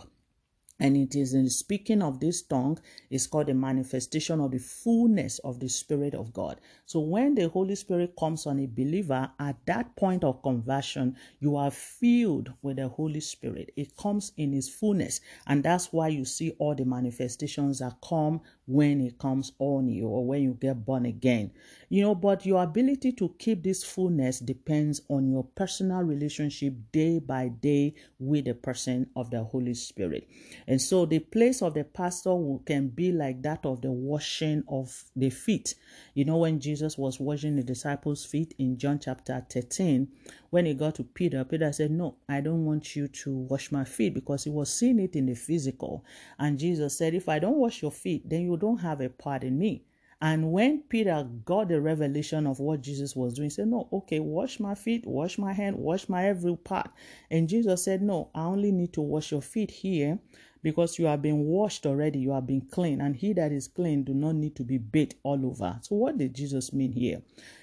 and 0.80 0.98
it 0.98 1.16
is 1.16 1.34
in 1.34 1.50
speaking 1.50 2.02
of 2.04 2.20
this 2.20 2.42
tongue 2.44 2.80
is 3.10 3.28
called 3.28 3.48
the 3.48 3.54
manifestation 3.54 4.42
of 4.42 4.52
the 4.52 4.60
fullness 4.60 5.40
of 5.40 5.60
the 5.60 5.70
spirit 5.70 6.14
of 6.16 6.34
god 6.34 6.60
so 6.86 7.00
when 7.00 7.36
the 7.36 7.48
holy 7.50 7.76
spirit 7.76 8.14
comes 8.20 8.46
on 8.48 8.60
a 8.60 8.68
believer 8.68 9.32
at 9.40 9.56
that 9.66 9.96
point 9.96 10.24
of 10.24 10.42
conversion 10.44 11.16
you 11.40 11.56
are 11.56 11.72
filled 11.72 12.52
with 12.62 12.78
the 12.78 12.88
holy 12.90 13.22
spirit 13.22 13.72
it 13.78 13.96
comes 13.98 14.34
in 14.38 14.54
its 14.54 14.70
fullness 14.70 15.22
and 15.48 15.64
that's 15.64 15.94
why 15.94 16.10
you 16.10 16.26
see 16.26 16.52
all 16.60 16.76
the 16.76 16.86
manifestations 16.86 17.80
that 17.80 17.96
come 18.08 18.42
when 18.66 19.02
it 19.02 19.18
comes 19.18 19.52
on 19.60 19.88
you 19.88 20.08
or 20.08 20.26
when 20.26 20.42
you 20.42 20.58
get 20.60 20.86
born 20.86 21.06
again 21.06 21.52
you 21.90 22.02
know 22.02 22.16
but 22.16 22.46
your 22.46 22.64
ability 22.64 23.12
to 23.12 23.34
keep 23.38 23.64
this 23.64 23.84
fullness 23.84 24.40
depends 24.40 25.02
on 25.10 25.30
your 25.30 25.44
personal 25.56 26.02
relationship 26.02 26.74
day 26.92 27.20
by 27.20 27.48
day 27.48 27.94
with 28.20 28.46
the 28.46 28.54
person 28.54 29.10
of 29.16 29.30
the 29.32 29.44
holy 29.44 29.74
spirit 29.74 30.28
and 30.68 30.82
so 30.82 31.06
the 31.06 31.20
place 31.20 31.62
of 31.62 31.74
the 31.74 31.84
pastor 31.84 32.34
can 32.66 32.88
be 32.88 33.12
like 33.12 33.42
that 33.42 33.66
of 33.66 33.82
the 33.82 33.92
washing 33.92 34.64
of 34.68 35.04
the 35.16 35.30
feet. 35.30 35.76
You 36.14 36.26
know, 36.26 36.38
when 36.38 36.60
Jesus 36.60 36.98
was 36.98 37.20
washing 37.20 37.56
the 37.56 37.64
disciples' 37.64 38.26
feet 38.26 38.54
in 38.58 38.78
John 38.78 39.00
chapter 39.00 39.46
13, 39.50 40.08
when 40.54 40.68
he 40.68 40.76
got 40.76 40.94
to 40.94 41.04
Peter, 41.04 41.44
Peter 41.44 41.74
said, 41.74 41.90
No, 41.90 42.18
I 42.30 42.40
don't 42.40 42.64
want 42.64 42.96
you 42.96 43.08
to 43.08 43.36
wash 43.36 43.72
my 43.72 43.84
feet 43.84 44.14
because 44.14 44.44
he 44.44 44.52
was 44.52 44.72
seeing 44.72 45.00
it 45.00 45.16
in 45.16 45.26
the 45.26 45.34
physical. 45.34 46.06
And 46.38 46.60
Jesus 46.60 46.96
said, 46.96 47.16
If 47.16 47.28
I 47.28 47.40
don't 47.40 47.58
wash 47.58 47.82
your 47.82 47.90
feet, 47.90 48.30
then 48.30 48.42
you 48.42 48.56
don't 48.56 48.78
have 48.78 49.02
a 49.02 49.10
part 49.10 49.44
in 49.44 49.58
me. 49.58 49.84
And 50.22 50.52
when 50.52 50.84
Peter 50.84 51.28
got 51.44 51.70
the 51.70 51.82
revelation 51.82 52.46
of 52.46 52.60
what 52.60 52.82
Jesus 52.82 53.16
was 53.16 53.34
doing, 53.34 53.48
he 53.48 53.50
said, 53.50 53.68
No, 53.68 53.90
okay, 53.92 54.20
wash 54.20 54.60
my 54.60 54.76
feet, 54.76 55.08
wash 55.08 55.40
my 55.40 55.54
hand, 55.54 55.76
wash 55.76 56.08
my 56.08 56.28
every 56.28 56.56
part. 56.56 56.92
And 57.32 57.50
Jesus 57.50 57.84
said, 57.84 58.04
No, 58.04 58.30
I 58.36 58.44
only 58.44 58.72
need 58.72 58.94
to 58.94 59.02
wash 59.02 59.32
your 59.32 59.42
feet 59.42 59.72
here 59.72 60.20
because 60.64 60.98
you 60.98 61.06
have 61.06 61.22
been 61.22 61.44
washed 61.44 61.86
already, 61.86 62.20
you 62.20 62.32
have 62.32 62.48
been 62.48 62.62
clean, 62.62 63.02
and 63.02 63.16
he 63.16 63.34
that 63.34 63.52
is 63.52 63.68
clean 63.68 64.04
do 64.04 64.14
not 64.14 64.36
need 64.36 64.56
to 64.56 64.64
be 64.64 64.78
bathed 64.80 65.16
all 65.22 65.46
over. 65.46 65.78
So 65.82 65.96
what 65.96 66.18
did 66.18 66.34
Jesus 66.34 66.74
mean 66.74 66.94
here? 66.94 67.22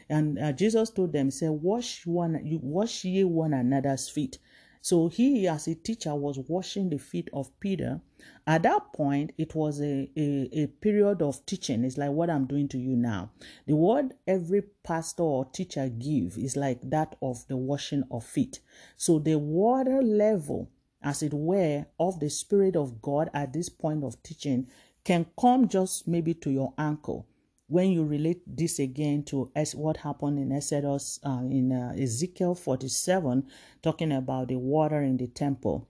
And 0.08 0.38
uh, 0.38 0.52
Jesus 0.52 0.90
told 0.90 1.12
them, 1.12 1.30
"Say, 1.30 1.48
Wash 1.48 2.06
one, 2.06 2.44
you 2.44 2.60
wash 2.62 3.04
ye 3.04 3.24
one 3.24 3.54
another's 3.54 4.08
feet. 4.08 4.38
So 4.82 5.08
he, 5.08 5.46
as 5.46 5.68
a 5.68 5.74
teacher, 5.74 6.14
was 6.14 6.38
washing 6.38 6.88
the 6.88 6.98
feet 6.98 7.28
of 7.34 7.50
Peter. 7.60 8.00
At 8.46 8.62
that 8.62 8.92
point, 8.94 9.32
it 9.36 9.54
was 9.54 9.80
a, 9.80 10.10
a, 10.16 10.48
a, 10.52 10.66
period 10.68 11.20
of 11.20 11.44
teaching. 11.44 11.84
It's 11.84 11.98
like 11.98 12.10
what 12.10 12.30
I'm 12.30 12.46
doing 12.46 12.66
to 12.68 12.78
you 12.78 12.96
now. 12.96 13.30
The 13.66 13.76
word 13.76 14.14
every 14.26 14.62
pastor 14.82 15.22
or 15.22 15.44
teacher 15.44 15.88
give 15.88 16.38
is 16.38 16.56
like 16.56 16.80
that 16.90 17.16
of 17.20 17.46
the 17.46 17.58
washing 17.58 18.04
of 18.10 18.24
feet. 18.24 18.60
So 18.96 19.18
the 19.18 19.38
water 19.38 20.02
level 20.02 20.70
as 21.02 21.22
it 21.22 21.32
were, 21.32 21.86
of 21.98 22.20
the 22.20 22.30
Spirit 22.30 22.76
of 22.76 23.00
God 23.00 23.30
at 23.32 23.52
this 23.52 23.68
point 23.68 24.04
of 24.04 24.22
teaching 24.22 24.68
can 25.04 25.26
come 25.40 25.68
just 25.68 26.06
maybe 26.06 26.34
to 26.34 26.50
your 26.50 26.74
ankle. 26.76 27.26
When 27.68 27.90
you 27.90 28.04
relate 28.04 28.42
this 28.46 28.78
again 28.78 29.22
to 29.24 29.50
what 29.74 29.98
happened 29.98 30.38
in 30.38 30.52
Exodus, 30.52 31.20
uh, 31.24 31.42
in 31.42 31.72
uh, 31.72 31.94
Ezekiel 31.96 32.54
47, 32.54 33.46
talking 33.82 34.12
about 34.12 34.48
the 34.48 34.56
water 34.56 35.00
in 35.00 35.16
the 35.16 35.28
temple 35.28 35.88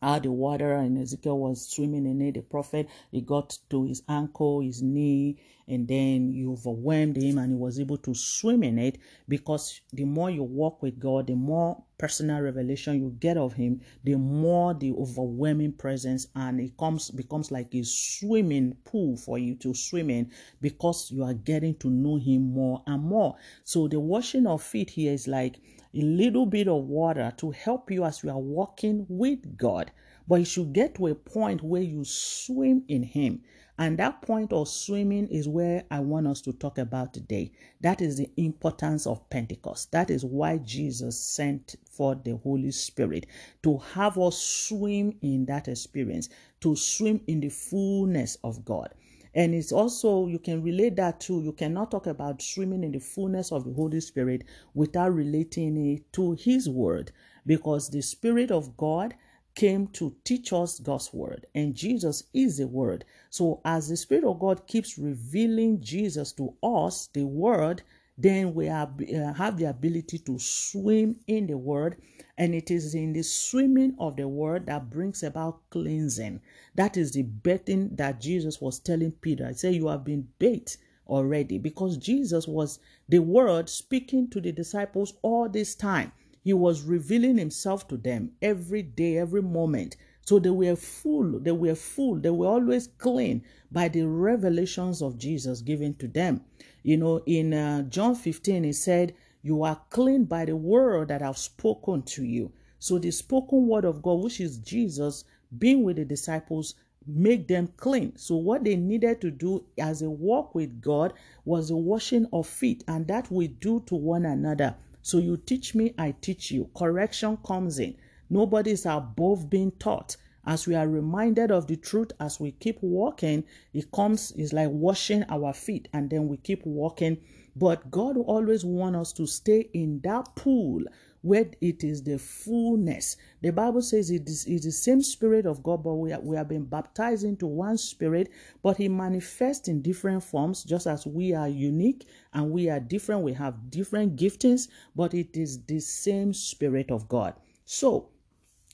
how 0.00 0.18
the 0.18 0.30
water 0.30 0.74
and 0.74 0.98
Ezekiel 0.98 1.38
was 1.38 1.68
swimming 1.68 2.06
in 2.06 2.22
it. 2.22 2.34
The 2.34 2.42
prophet, 2.42 2.88
he 3.10 3.20
got 3.20 3.58
to 3.70 3.84
his 3.84 4.02
ankle, 4.08 4.60
his 4.60 4.82
knee, 4.82 5.36
and 5.66 5.86
then 5.86 6.32
you 6.32 6.52
overwhelmed 6.52 7.16
him 7.16 7.36
and 7.38 7.52
he 7.52 7.56
was 7.56 7.78
able 7.78 7.98
to 7.98 8.14
swim 8.14 8.62
in 8.62 8.78
it 8.78 8.98
because 9.28 9.80
the 9.92 10.04
more 10.04 10.30
you 10.30 10.42
walk 10.42 10.82
with 10.82 10.98
God, 10.98 11.26
the 11.26 11.34
more 11.34 11.82
personal 11.98 12.40
revelation 12.40 12.98
you 12.98 13.14
get 13.20 13.36
of 13.36 13.52
him, 13.52 13.80
the 14.04 14.14
more 14.14 14.72
the 14.72 14.92
overwhelming 14.92 15.72
presence 15.72 16.28
and 16.34 16.60
it 16.60 16.76
comes 16.78 17.10
becomes 17.10 17.50
like 17.50 17.74
a 17.74 17.82
swimming 17.84 18.76
pool 18.84 19.16
for 19.16 19.38
you 19.38 19.54
to 19.56 19.74
swim 19.74 20.08
in 20.08 20.30
because 20.60 21.10
you 21.10 21.22
are 21.22 21.34
getting 21.34 21.74
to 21.74 21.90
know 21.90 22.16
him 22.16 22.52
more 22.52 22.82
and 22.86 23.02
more. 23.02 23.36
So 23.64 23.88
the 23.88 24.00
washing 24.00 24.46
of 24.46 24.62
feet 24.62 24.90
here 24.90 25.12
is 25.12 25.28
like 25.28 25.60
a 25.98 26.02
little 26.02 26.46
bit 26.46 26.68
of 26.68 26.84
water 26.84 27.32
to 27.38 27.50
help 27.50 27.90
you 27.90 28.04
as 28.04 28.22
you 28.22 28.30
are 28.30 28.38
walking 28.38 29.04
with 29.08 29.56
God. 29.56 29.90
But 30.28 30.36
you 30.36 30.44
should 30.44 30.72
get 30.72 30.94
to 30.94 31.08
a 31.08 31.14
point 31.14 31.62
where 31.62 31.82
you 31.82 32.04
swim 32.04 32.84
in 32.86 33.02
Him. 33.02 33.42
And 33.78 33.98
that 33.98 34.22
point 34.22 34.52
of 34.52 34.68
swimming 34.68 35.28
is 35.28 35.48
where 35.48 35.84
I 35.90 36.00
want 36.00 36.26
us 36.26 36.40
to 36.42 36.52
talk 36.52 36.78
about 36.78 37.14
today. 37.14 37.52
That 37.80 38.00
is 38.00 38.16
the 38.16 38.30
importance 38.36 39.06
of 39.06 39.28
Pentecost. 39.30 39.90
That 39.92 40.10
is 40.10 40.24
why 40.24 40.58
Jesus 40.58 41.18
sent 41.18 41.76
for 41.90 42.14
the 42.14 42.36
Holy 42.36 42.70
Spirit 42.70 43.26
to 43.62 43.78
have 43.78 44.18
us 44.18 44.38
swim 44.38 45.16
in 45.22 45.46
that 45.46 45.68
experience, 45.68 46.28
to 46.60 46.76
swim 46.76 47.20
in 47.26 47.40
the 47.40 47.48
fullness 47.48 48.36
of 48.44 48.64
God. 48.64 48.94
And 49.34 49.54
it's 49.54 49.72
also, 49.72 50.26
you 50.26 50.38
can 50.38 50.62
relate 50.62 50.96
that 50.96 51.20
to, 51.20 51.40
you 51.42 51.52
cannot 51.52 51.90
talk 51.90 52.06
about 52.06 52.42
swimming 52.42 52.84
in 52.84 52.92
the 52.92 52.98
fullness 52.98 53.52
of 53.52 53.64
the 53.64 53.72
Holy 53.72 54.00
Spirit 54.00 54.44
without 54.74 55.14
relating 55.14 55.76
it 55.76 56.12
to 56.14 56.32
His 56.32 56.68
Word, 56.68 57.12
because 57.46 57.90
the 57.90 58.02
Spirit 58.02 58.50
of 58.50 58.76
God 58.76 59.14
came 59.54 59.88
to 59.88 60.14
teach 60.24 60.52
us 60.52 60.78
God's 60.78 61.12
Word, 61.12 61.46
and 61.54 61.74
Jesus 61.74 62.22
is 62.32 62.58
the 62.58 62.66
Word. 62.68 63.04
So, 63.28 63.60
as 63.64 63.88
the 63.88 63.96
Spirit 63.96 64.24
of 64.24 64.38
God 64.38 64.66
keeps 64.66 64.96
revealing 64.96 65.80
Jesus 65.80 66.32
to 66.34 66.54
us, 66.62 67.08
the 67.12 67.26
Word, 67.26 67.82
then 68.18 68.52
we 68.52 68.66
have, 68.66 69.00
uh, 69.00 69.32
have 69.32 69.56
the 69.56 69.64
ability 69.64 70.18
to 70.18 70.38
swim 70.38 71.16
in 71.26 71.46
the 71.46 71.56
Word 71.56 71.96
and 72.38 72.54
it 72.54 72.70
is 72.70 72.94
in 72.94 73.12
the 73.12 73.22
swimming 73.22 73.96
of 73.98 74.16
the 74.16 74.28
word 74.28 74.66
that 74.66 74.88
brings 74.88 75.24
about 75.24 75.68
cleansing. 75.70 76.40
That 76.76 76.96
is 76.96 77.12
the 77.12 77.22
bathing 77.22 77.96
that 77.96 78.20
Jesus 78.20 78.60
was 78.60 78.78
telling 78.78 79.10
Peter. 79.10 79.48
He 79.48 79.54
said, 79.54 79.74
You 79.74 79.88
have 79.88 80.04
been 80.04 80.28
bathed 80.38 80.76
already 81.08 81.58
because 81.58 81.96
Jesus 81.96 82.46
was 82.46 82.78
the 83.08 83.18
word 83.18 83.68
speaking 83.68 84.30
to 84.30 84.40
the 84.40 84.52
disciples 84.52 85.14
all 85.22 85.48
this 85.48 85.74
time. 85.74 86.12
He 86.44 86.52
was 86.52 86.82
revealing 86.82 87.38
himself 87.38 87.88
to 87.88 87.96
them 87.96 88.30
every 88.40 88.82
day, 88.82 89.18
every 89.18 89.42
moment. 89.42 89.96
So 90.28 90.38
they 90.38 90.50
were 90.50 90.76
full, 90.76 91.38
they 91.38 91.52
were 91.52 91.74
full, 91.74 92.16
they 92.16 92.28
were 92.28 92.48
always 92.48 92.86
clean 92.98 93.44
by 93.72 93.88
the 93.88 94.02
revelations 94.02 95.00
of 95.00 95.16
Jesus 95.16 95.62
given 95.62 95.94
to 95.94 96.06
them. 96.06 96.42
You 96.82 96.98
know, 96.98 97.22
in 97.24 97.54
uh, 97.54 97.84
John 97.84 98.14
15, 98.14 98.64
he 98.64 98.74
said, 98.74 99.14
you 99.40 99.62
are 99.62 99.80
clean 99.88 100.24
by 100.24 100.44
the 100.44 100.54
word 100.54 101.08
that 101.08 101.22
I've 101.22 101.38
spoken 101.38 102.02
to 102.02 102.26
you. 102.26 102.52
So 102.78 102.98
the 102.98 103.10
spoken 103.10 103.68
word 103.68 103.86
of 103.86 104.02
God, 104.02 104.22
which 104.22 104.38
is 104.38 104.58
Jesus, 104.58 105.24
being 105.56 105.82
with 105.82 105.96
the 105.96 106.04
disciples, 106.04 106.74
make 107.06 107.48
them 107.48 107.72
clean. 107.78 108.14
So 108.18 108.36
what 108.36 108.64
they 108.64 108.76
needed 108.76 109.22
to 109.22 109.30
do 109.30 109.64
as 109.78 110.02
a 110.02 110.10
walk 110.10 110.54
with 110.54 110.82
God 110.82 111.14
was 111.46 111.68
the 111.68 111.76
washing 111.78 112.26
of 112.34 112.46
feet, 112.46 112.84
and 112.86 113.06
that 113.06 113.30
we 113.30 113.48
do 113.48 113.80
to 113.86 113.94
one 113.94 114.26
another. 114.26 114.76
So 115.00 115.16
you 115.16 115.38
teach 115.38 115.74
me, 115.74 115.94
I 115.96 116.14
teach 116.20 116.50
you. 116.50 116.68
Correction 116.76 117.38
comes 117.46 117.78
in. 117.78 117.96
Nobody 118.30 118.72
is 118.72 118.86
above 118.86 119.50
being 119.50 119.72
taught. 119.72 120.16
As 120.46 120.66
we 120.66 120.74
are 120.74 120.88
reminded 120.88 121.50
of 121.50 121.66
the 121.66 121.76
truth, 121.76 122.12
as 122.20 122.40
we 122.40 122.52
keep 122.52 122.82
walking, 122.82 123.44
it 123.74 123.90
comes, 123.92 124.32
it's 124.36 124.52
like 124.52 124.70
washing 124.70 125.24
our 125.28 125.52
feet, 125.52 125.88
and 125.92 126.08
then 126.08 126.28
we 126.28 126.38
keep 126.38 126.64
walking 126.64 127.18
but 127.58 127.90
God 127.90 128.16
always 128.16 128.64
want 128.64 128.94
us 128.94 129.12
to 129.14 129.26
stay 129.26 129.68
in 129.72 130.00
that 130.04 130.36
pool 130.36 130.84
where 131.22 131.46
it 131.60 131.82
is 131.82 132.04
the 132.04 132.16
fullness. 132.16 133.16
The 133.42 133.50
Bible 133.50 133.82
says 133.82 134.12
it 134.12 134.28
is, 134.28 134.44
it 134.46 134.54
is 134.54 134.64
the 134.64 134.70
same 134.70 135.02
Spirit 135.02 135.44
of 135.44 135.64
God, 135.64 135.82
but 135.82 135.94
we, 135.94 136.12
are, 136.12 136.20
we 136.20 136.36
have 136.36 136.46
been 136.46 136.66
baptized 136.66 137.24
into 137.24 137.48
one 137.48 137.76
Spirit, 137.76 138.30
but 138.62 138.76
He 138.76 138.88
manifests 138.88 139.66
in 139.66 139.82
different 139.82 140.22
forms, 140.22 140.62
just 140.62 140.86
as 140.86 141.04
we 141.04 141.34
are 141.34 141.48
unique 141.48 142.06
and 142.32 142.52
we 142.52 142.70
are 142.70 142.78
different. 142.78 143.22
We 143.22 143.32
have 143.32 143.70
different 143.70 144.14
giftings, 144.14 144.68
but 144.94 145.12
it 145.12 145.36
is 145.36 145.60
the 145.64 145.80
same 145.80 146.32
Spirit 146.32 146.92
of 146.92 147.08
God. 147.08 147.34
So, 147.64 148.10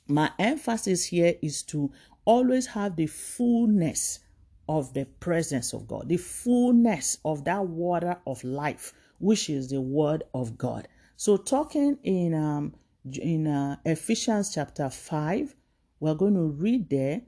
my 0.06 0.30
emphasis 0.38 1.04
here 1.04 1.34
is 1.42 1.62
to 1.62 1.90
always 2.25 2.66
have 2.66 2.96
the 2.96 3.06
fullness 3.06 4.20
of 4.68 4.92
the 4.94 5.04
presence 5.20 5.73
of 5.73 5.87
God, 5.87 6.08
the 6.08 6.16
fullness 6.16 7.18
of 7.25 7.44
that 7.44 7.66
water 7.66 8.16
of 8.26 8.42
life, 8.44 8.92
which 9.18 9.50
is 9.50 9.68
the 9.68 9.80
word 9.80 10.25
of 10.34 10.56
God. 10.56 10.88
So, 11.16 11.37
talking 11.37 11.99
in 12.02 12.34
um, 12.34 12.75
in 13.12 13.46
uh, 13.46 13.76
Ephesians 13.84 14.54
chapter 14.54 14.88
5, 14.88 15.54
we're 16.00 16.14
going 16.14 16.34
to 16.34 16.46
read 16.46 16.88
there 16.88 17.20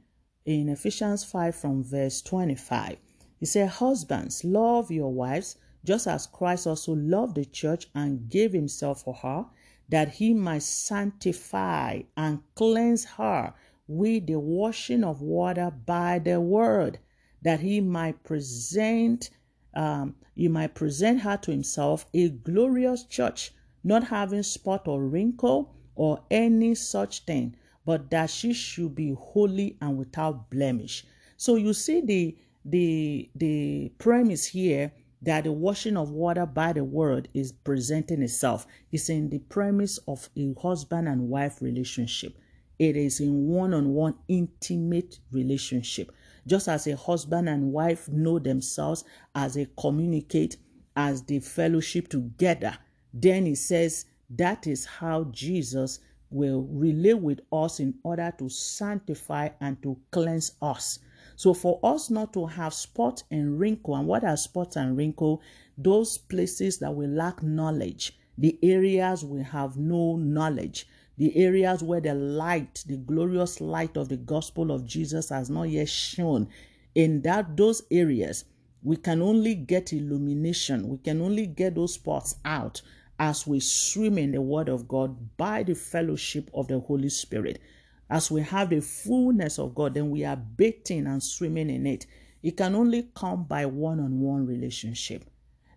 in 0.46 0.68
Ephesians 0.70 1.24
5 1.24 1.54
from 1.54 1.84
verse 1.84 2.22
25. 2.22 2.96
He 3.38 3.46
said, 3.46 3.68
Husbands, 3.68 4.44
love 4.44 4.90
your 4.90 5.12
wives, 5.12 5.56
just 5.84 6.06
as 6.06 6.26
Christ 6.26 6.66
also 6.66 6.94
loved 6.94 7.34
the 7.34 7.44
church 7.44 7.88
and 7.94 8.28
gave 8.30 8.52
himself 8.52 9.02
for 9.02 9.14
her, 9.14 9.44
that 9.88 10.14
he 10.14 10.34
might 10.34 10.62
sanctify 10.62 12.02
and 12.16 12.42
cleanse 12.54 13.04
her 13.04 13.54
with 13.88 14.26
the 14.26 14.38
washing 14.38 15.04
of 15.04 15.22
water 15.22 15.70
by 15.70 16.18
the 16.18 16.40
word 16.40 16.98
that 17.42 17.60
he 17.60 17.80
might 17.80 18.22
present 18.24 19.30
um, 19.74 20.16
he 20.34 20.48
might 20.48 20.74
present 20.74 21.20
her 21.20 21.36
to 21.38 21.50
himself 21.50 22.06
a 22.12 22.28
glorious 22.30 23.04
church, 23.04 23.52
not 23.84 24.04
having 24.04 24.42
spot 24.42 24.88
or 24.88 25.02
wrinkle 25.02 25.74
or 25.94 26.22
any 26.30 26.74
such 26.74 27.24
thing, 27.24 27.56
but 27.84 28.10
that 28.10 28.30
she 28.30 28.52
should 28.52 28.94
be 28.94 29.12
holy 29.12 29.76
and 29.80 29.96
without 29.96 30.50
blemish. 30.50 31.04
So 31.36 31.56
you 31.56 31.72
see 31.72 32.00
the 32.00 32.36
the 32.64 33.30
the 33.34 33.92
premise 33.98 34.46
here 34.46 34.92
that 35.26 35.44
the 35.44 35.52
washing 35.52 35.96
of 35.96 36.10
water 36.12 36.46
by 36.46 36.72
the 36.72 36.84
word 36.84 37.28
is 37.34 37.52
presenting 37.52 38.22
itself. 38.22 38.66
It's 38.92 39.10
in 39.10 39.28
the 39.28 39.40
premise 39.40 39.98
of 40.08 40.30
a 40.36 40.54
husband 40.60 41.08
and 41.08 41.28
wife 41.28 41.60
relationship. 41.60 42.38
It 42.78 42.96
is 42.96 43.20
in 43.20 43.48
one-on-one 43.48 44.14
intimate 44.28 45.18
relationship. 45.32 46.12
Just 46.46 46.68
as 46.68 46.86
a 46.86 46.96
husband 46.96 47.48
and 47.48 47.72
wife 47.72 48.08
know 48.08 48.38
themselves 48.38 49.04
as 49.34 49.54
they 49.54 49.66
communicate, 49.78 50.58
as 50.94 51.22
they 51.22 51.40
fellowship 51.40 52.08
together, 52.08 52.78
then 53.12 53.46
he 53.46 53.56
says 53.56 54.06
that 54.30 54.66
is 54.66 54.86
how 54.86 55.24
Jesus 55.24 55.98
will 56.30 56.68
relate 56.70 57.18
with 57.18 57.40
us 57.52 57.80
in 57.80 57.94
order 58.04 58.32
to 58.38 58.48
sanctify 58.48 59.48
and 59.60 59.82
to 59.82 59.98
cleanse 60.12 60.52
us. 60.62 61.00
So 61.36 61.52
for 61.54 61.78
us 61.82 62.10
not 62.10 62.32
to 62.32 62.46
have 62.46 62.74
spot 62.74 63.22
and 63.30 63.60
wrinkle, 63.60 63.94
and 63.94 64.06
what 64.06 64.24
are 64.24 64.36
spot 64.36 64.76
and 64.76 64.96
wrinkle? 64.96 65.42
Those 65.78 66.16
places 66.18 66.78
that 66.78 66.94
we 66.94 67.06
lack 67.06 67.42
knowledge, 67.42 68.18
the 68.38 68.58
areas 68.62 69.24
we 69.24 69.42
have 69.42 69.76
no 69.76 70.16
knowledge, 70.16 70.88
the 71.18 71.36
areas 71.36 71.82
where 71.82 72.00
the 72.00 72.14
light, 72.14 72.84
the 72.86 72.96
glorious 72.96 73.60
light 73.60 73.96
of 73.96 74.08
the 74.08 74.16
gospel 74.16 74.70
of 74.70 74.86
Jesus 74.86 75.28
has 75.28 75.48
not 75.50 75.64
yet 75.64 75.88
shone. 75.88 76.48
In 76.94 77.22
that 77.22 77.56
those 77.56 77.82
areas, 77.90 78.44
we 78.82 78.96
can 78.96 79.20
only 79.20 79.54
get 79.54 79.92
illumination. 79.92 80.88
We 80.88 80.98
can 80.98 81.20
only 81.20 81.46
get 81.46 81.74
those 81.74 81.94
spots 81.94 82.36
out 82.44 82.80
as 83.18 83.46
we 83.46 83.60
swim 83.60 84.18
in 84.18 84.32
the 84.32 84.40
Word 84.40 84.68
of 84.68 84.88
God 84.88 85.36
by 85.36 85.62
the 85.62 85.74
fellowship 85.74 86.50
of 86.54 86.68
the 86.68 86.80
Holy 86.80 87.08
Spirit. 87.08 87.60
As 88.08 88.30
we 88.30 88.42
have 88.42 88.70
the 88.70 88.80
fullness 88.80 89.58
of 89.58 89.74
God, 89.74 89.94
then 89.94 90.10
we 90.10 90.24
are 90.24 90.36
bathing 90.36 91.06
and 91.06 91.22
swimming 91.22 91.70
in 91.70 91.86
it. 91.86 92.06
It 92.42 92.56
can 92.56 92.74
only 92.74 93.08
come 93.14 93.44
by 93.44 93.66
one 93.66 93.98
on 93.98 94.20
one 94.20 94.46
relationship. 94.46 95.24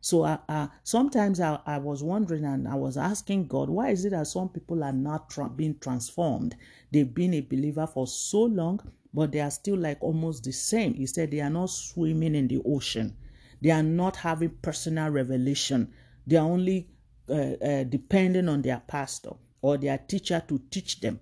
So 0.01 0.39
sometimes 0.83 1.41
I, 1.41 1.59
I, 1.65 1.77
was 1.77 2.03
wondering 2.03 2.45
and 2.45 2.67
I 2.67 2.75
was 2.75 2.95
asking 2.95 3.48
God, 3.48 3.69
why 3.69 3.89
is 3.89 4.05
it 4.05 4.12
that 4.12 4.27
some 4.27 4.48
people 4.48 4.83
are 4.83 4.93
not 4.93 5.29
tra- 5.29 5.50
being 5.50 5.77
transformed? 5.79 6.55
They've 6.91 7.13
been 7.13 7.33
a 7.33 7.41
believer 7.41 7.86
for 7.86 8.07
so 8.07 8.43
long, 8.43 8.79
but 9.13 9.31
they 9.31 9.41
are 9.41 9.51
still 9.51 9.77
like 9.77 9.98
almost 10.01 10.45
the 10.45 10.53
same. 10.53 10.93
He 10.93 11.05
said 11.05 11.31
they 11.31 11.41
are 11.41 11.50
not 11.50 11.69
swimming 11.69 12.36
in 12.36 12.48
the 12.48 12.62
ocean, 12.65 13.15
they 13.62 13.71
are 13.71 13.83
not 13.83 14.15
having 14.15 14.51
personal 14.62 15.09
revelation, 15.09 15.91
they 16.25 16.38
are 16.38 16.48
only 16.48 16.88
uh, 17.27 17.33
uh, 17.33 17.83
depending 17.83 18.48
on 18.48 18.62
their 18.62 18.81
pastor 18.88 19.31
or 19.62 19.77
their 19.77 19.98
teacher 19.98 20.41
to 20.48 20.62
teach 20.69 21.01
them. 21.01 21.19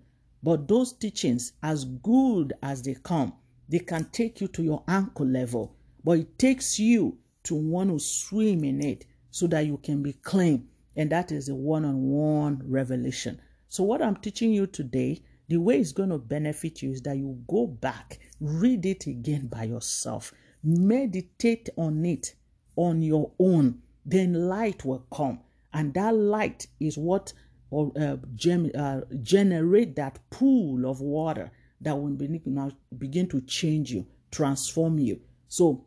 But 0.47 0.69
those 0.69 0.93
teachings, 0.93 1.51
as 1.61 1.83
good 1.83 2.53
as 2.63 2.81
they 2.81 2.93
come, 2.93 3.33
they 3.67 3.79
can 3.79 4.05
take 4.13 4.39
you 4.39 4.47
to 4.47 4.63
your 4.63 4.81
ankle 4.87 5.25
level. 5.25 5.75
But 6.05 6.19
it 6.19 6.39
takes 6.39 6.79
you 6.79 7.17
to 7.43 7.53
want 7.53 7.89
to 7.89 7.99
swim 7.99 8.63
in 8.63 8.81
it 8.81 9.05
so 9.29 9.45
that 9.47 9.65
you 9.65 9.75
can 9.75 10.01
be 10.01 10.13
clean. 10.13 10.69
And 10.95 11.09
that 11.09 11.33
is 11.33 11.49
a 11.49 11.55
one 11.55 11.83
on 11.83 12.01
one 12.01 12.61
revelation. 12.63 13.41
So, 13.67 13.83
what 13.83 14.01
I'm 14.01 14.15
teaching 14.15 14.53
you 14.53 14.67
today, 14.67 15.21
the 15.49 15.57
way 15.57 15.81
it's 15.81 15.91
going 15.91 16.11
to 16.11 16.17
benefit 16.17 16.81
you 16.81 16.91
is 16.91 17.01
that 17.01 17.17
you 17.17 17.43
go 17.49 17.67
back, 17.67 18.17
read 18.39 18.85
it 18.85 19.05
again 19.05 19.47
by 19.47 19.65
yourself, 19.65 20.33
meditate 20.63 21.67
on 21.75 22.05
it 22.05 22.35
on 22.77 23.01
your 23.01 23.33
own. 23.37 23.81
Then 24.05 24.47
light 24.47 24.85
will 24.85 25.05
come. 25.11 25.41
And 25.73 25.93
that 25.95 26.15
light 26.15 26.67
is 26.79 26.97
what 26.97 27.33
or 27.69 27.91
uh, 27.99 28.17
gem, 28.35 28.71
uh, 28.77 29.01
generate 29.21 29.95
that 29.95 30.19
pool 30.29 30.89
of 30.89 31.01
water 31.01 31.51
that 31.81 31.95
will 31.97 32.13
be, 32.13 32.41
now 32.45 32.71
begin 32.97 33.27
to 33.27 33.41
change 33.41 33.91
you, 33.91 34.05
transform 34.31 34.99
you. 34.99 35.19
So, 35.47 35.85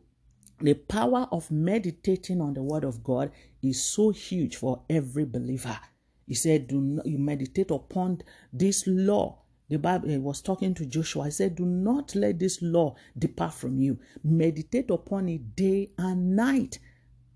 the 0.59 0.75
power 0.75 1.27
of 1.31 1.49
meditating 1.49 2.39
on 2.39 2.53
the 2.53 2.61
Word 2.61 2.83
of 2.83 3.03
God 3.03 3.31
is 3.63 3.83
so 3.83 4.11
huge 4.11 4.55
for 4.55 4.83
every 4.89 5.25
believer. 5.25 5.79
He 6.27 6.35
said, 6.35 6.67
"Do 6.67 6.79
not, 6.79 7.05
you 7.07 7.17
meditate 7.17 7.71
upon 7.71 8.21
this 8.53 8.85
law." 8.85 9.39
The 9.69 9.77
Bible 9.77 10.19
was 10.19 10.41
talking 10.41 10.73
to 10.75 10.85
Joshua. 10.85 11.25
He 11.25 11.31
said, 11.31 11.55
"Do 11.55 11.65
not 11.65 12.13
let 12.13 12.37
this 12.37 12.61
law 12.61 12.95
depart 13.17 13.55
from 13.55 13.81
you. 13.81 13.97
Meditate 14.23 14.91
upon 14.91 15.29
it 15.29 15.55
day 15.55 15.91
and 15.97 16.35
night. 16.35 16.77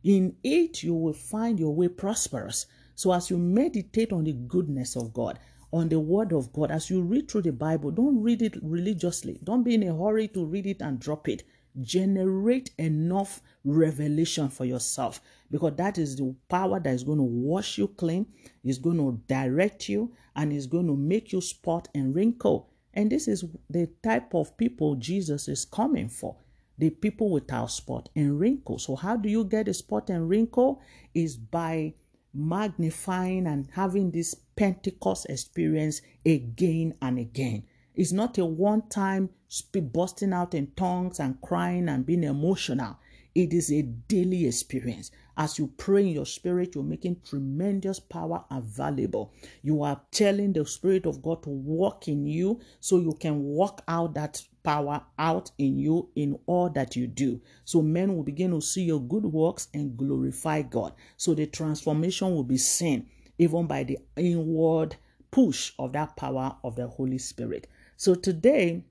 In 0.03 0.35
it 0.43 0.83
you 0.83 0.93
will 0.93 1.13
find 1.13 1.59
your 1.59 1.73
way 1.73 1.87
prosperous." 1.87 2.67
So 2.95 3.11
as 3.11 3.29
you 3.29 3.37
meditate 3.37 4.11
on 4.13 4.23
the 4.23 4.33
goodness 4.33 4.95
of 4.95 5.13
God, 5.13 5.39
on 5.73 5.89
the 5.89 5.99
word 5.99 6.31
of 6.31 6.53
God, 6.53 6.71
as 6.71 6.89
you 6.89 7.01
read 7.01 7.29
through 7.29 7.41
the 7.41 7.51
Bible, 7.51 7.91
don't 7.91 8.21
read 8.21 8.41
it 8.41 8.55
religiously. 8.61 9.39
Don't 9.43 9.63
be 9.63 9.75
in 9.75 9.83
a 9.83 9.95
hurry 9.95 10.29
to 10.29 10.45
read 10.45 10.65
it 10.65 10.81
and 10.81 10.99
drop 10.99 11.27
it. 11.27 11.43
Generate 11.81 12.71
enough 12.77 13.41
revelation 13.65 14.47
for 14.47 14.63
yourself 14.63 15.19
because 15.51 15.75
that 15.75 15.97
is 15.97 16.15
the 16.15 16.33
power 16.47 16.79
that 16.79 16.93
is 16.93 17.03
going 17.03 17.17
to 17.17 17.23
wash 17.23 17.77
you 17.77 17.89
clean, 17.89 18.25
is 18.63 18.77
going 18.77 18.97
to 18.97 19.19
direct 19.27 19.89
you, 19.89 20.13
and 20.37 20.53
is 20.53 20.67
going 20.67 20.87
to 20.87 20.95
make 20.95 21.33
you 21.33 21.41
spot 21.41 21.89
and 21.93 22.15
wrinkle. 22.15 22.69
And 22.93 23.11
this 23.11 23.27
is 23.27 23.43
the 23.69 23.89
type 24.01 24.33
of 24.33 24.55
people 24.55 24.95
Jesus 24.95 25.49
is 25.49 25.65
coming 25.65 26.07
for 26.07 26.37
the 26.77 26.89
people 26.89 27.29
without 27.29 27.71
spot 27.71 28.09
and 28.15 28.39
wrinkle. 28.39 28.79
So, 28.79 28.95
how 28.95 29.15
do 29.17 29.29
you 29.29 29.43
get 29.43 29.67
a 29.67 29.73
spot 29.73 30.09
and 30.09 30.29
wrinkle? 30.29 30.81
Is 31.13 31.37
by 31.37 31.93
magnifying 32.35 33.47
and 33.47 33.69
having 33.73 34.11
this 34.11 34.35
Pentecost 34.55 35.25
experience 35.29 36.01
again 36.25 36.93
and 37.01 37.17
again. 37.17 37.63
It's 37.95 38.11
not 38.11 38.37
a 38.37 38.45
one 38.45 38.89
time 38.89 39.29
busting 39.73 40.33
out 40.33 40.53
in 40.53 40.71
tongues 40.75 41.19
and 41.19 41.39
crying 41.41 41.87
and 41.87 42.05
being 42.05 42.23
emotional. 42.23 42.97
It 43.33 43.53
is 43.53 43.71
a 43.71 43.81
daily 43.81 44.47
experience. 44.47 45.11
As 45.37 45.59
you 45.59 45.67
pray 45.77 46.03
in 46.03 46.07
your 46.09 46.25
spirit, 46.25 46.75
you're 46.75 46.83
making 46.83 47.21
tremendous 47.27 47.99
power 47.99 48.45
available. 48.49 49.33
You 49.61 49.83
are 49.83 50.01
telling 50.11 50.53
the 50.53 50.65
Spirit 50.65 51.05
of 51.05 51.21
God 51.21 51.43
to 51.43 51.49
walk 51.49 52.07
in 52.07 52.25
you 52.25 52.61
so 52.79 52.97
you 52.99 53.13
can 53.19 53.43
walk 53.43 53.83
out 53.87 54.13
that 54.13 54.41
power 54.65 55.01
out 55.19 55.51
in 55.59 55.77
you 55.77 56.09
in 56.15 56.37
all 56.47 56.69
that 56.71 56.95
you 56.95 57.07
do. 57.07 57.39
So 57.63 57.81
men 57.81 58.15
will 58.15 58.23
begin 58.23 58.51
to 58.51 58.59
see 58.59 58.83
your 58.83 58.99
good 58.99 59.23
works 59.23 59.69
and 59.73 59.95
glorify 59.95 60.63
God. 60.63 60.93
So 61.15 61.33
the 61.35 61.45
transformation 61.45 62.33
will 62.33 62.43
be 62.43 62.57
seen 62.57 63.07
even 63.37 63.67
by 63.67 63.83
the 63.83 63.99
inward 64.17 64.95
push 65.29 65.71
of 65.77 65.93
that 65.93 66.17
power 66.17 66.55
of 66.63 66.75
the 66.75 66.87
Holy 66.87 67.19
Spirit. 67.19 67.67
So 67.95 68.15
today, 68.15 68.83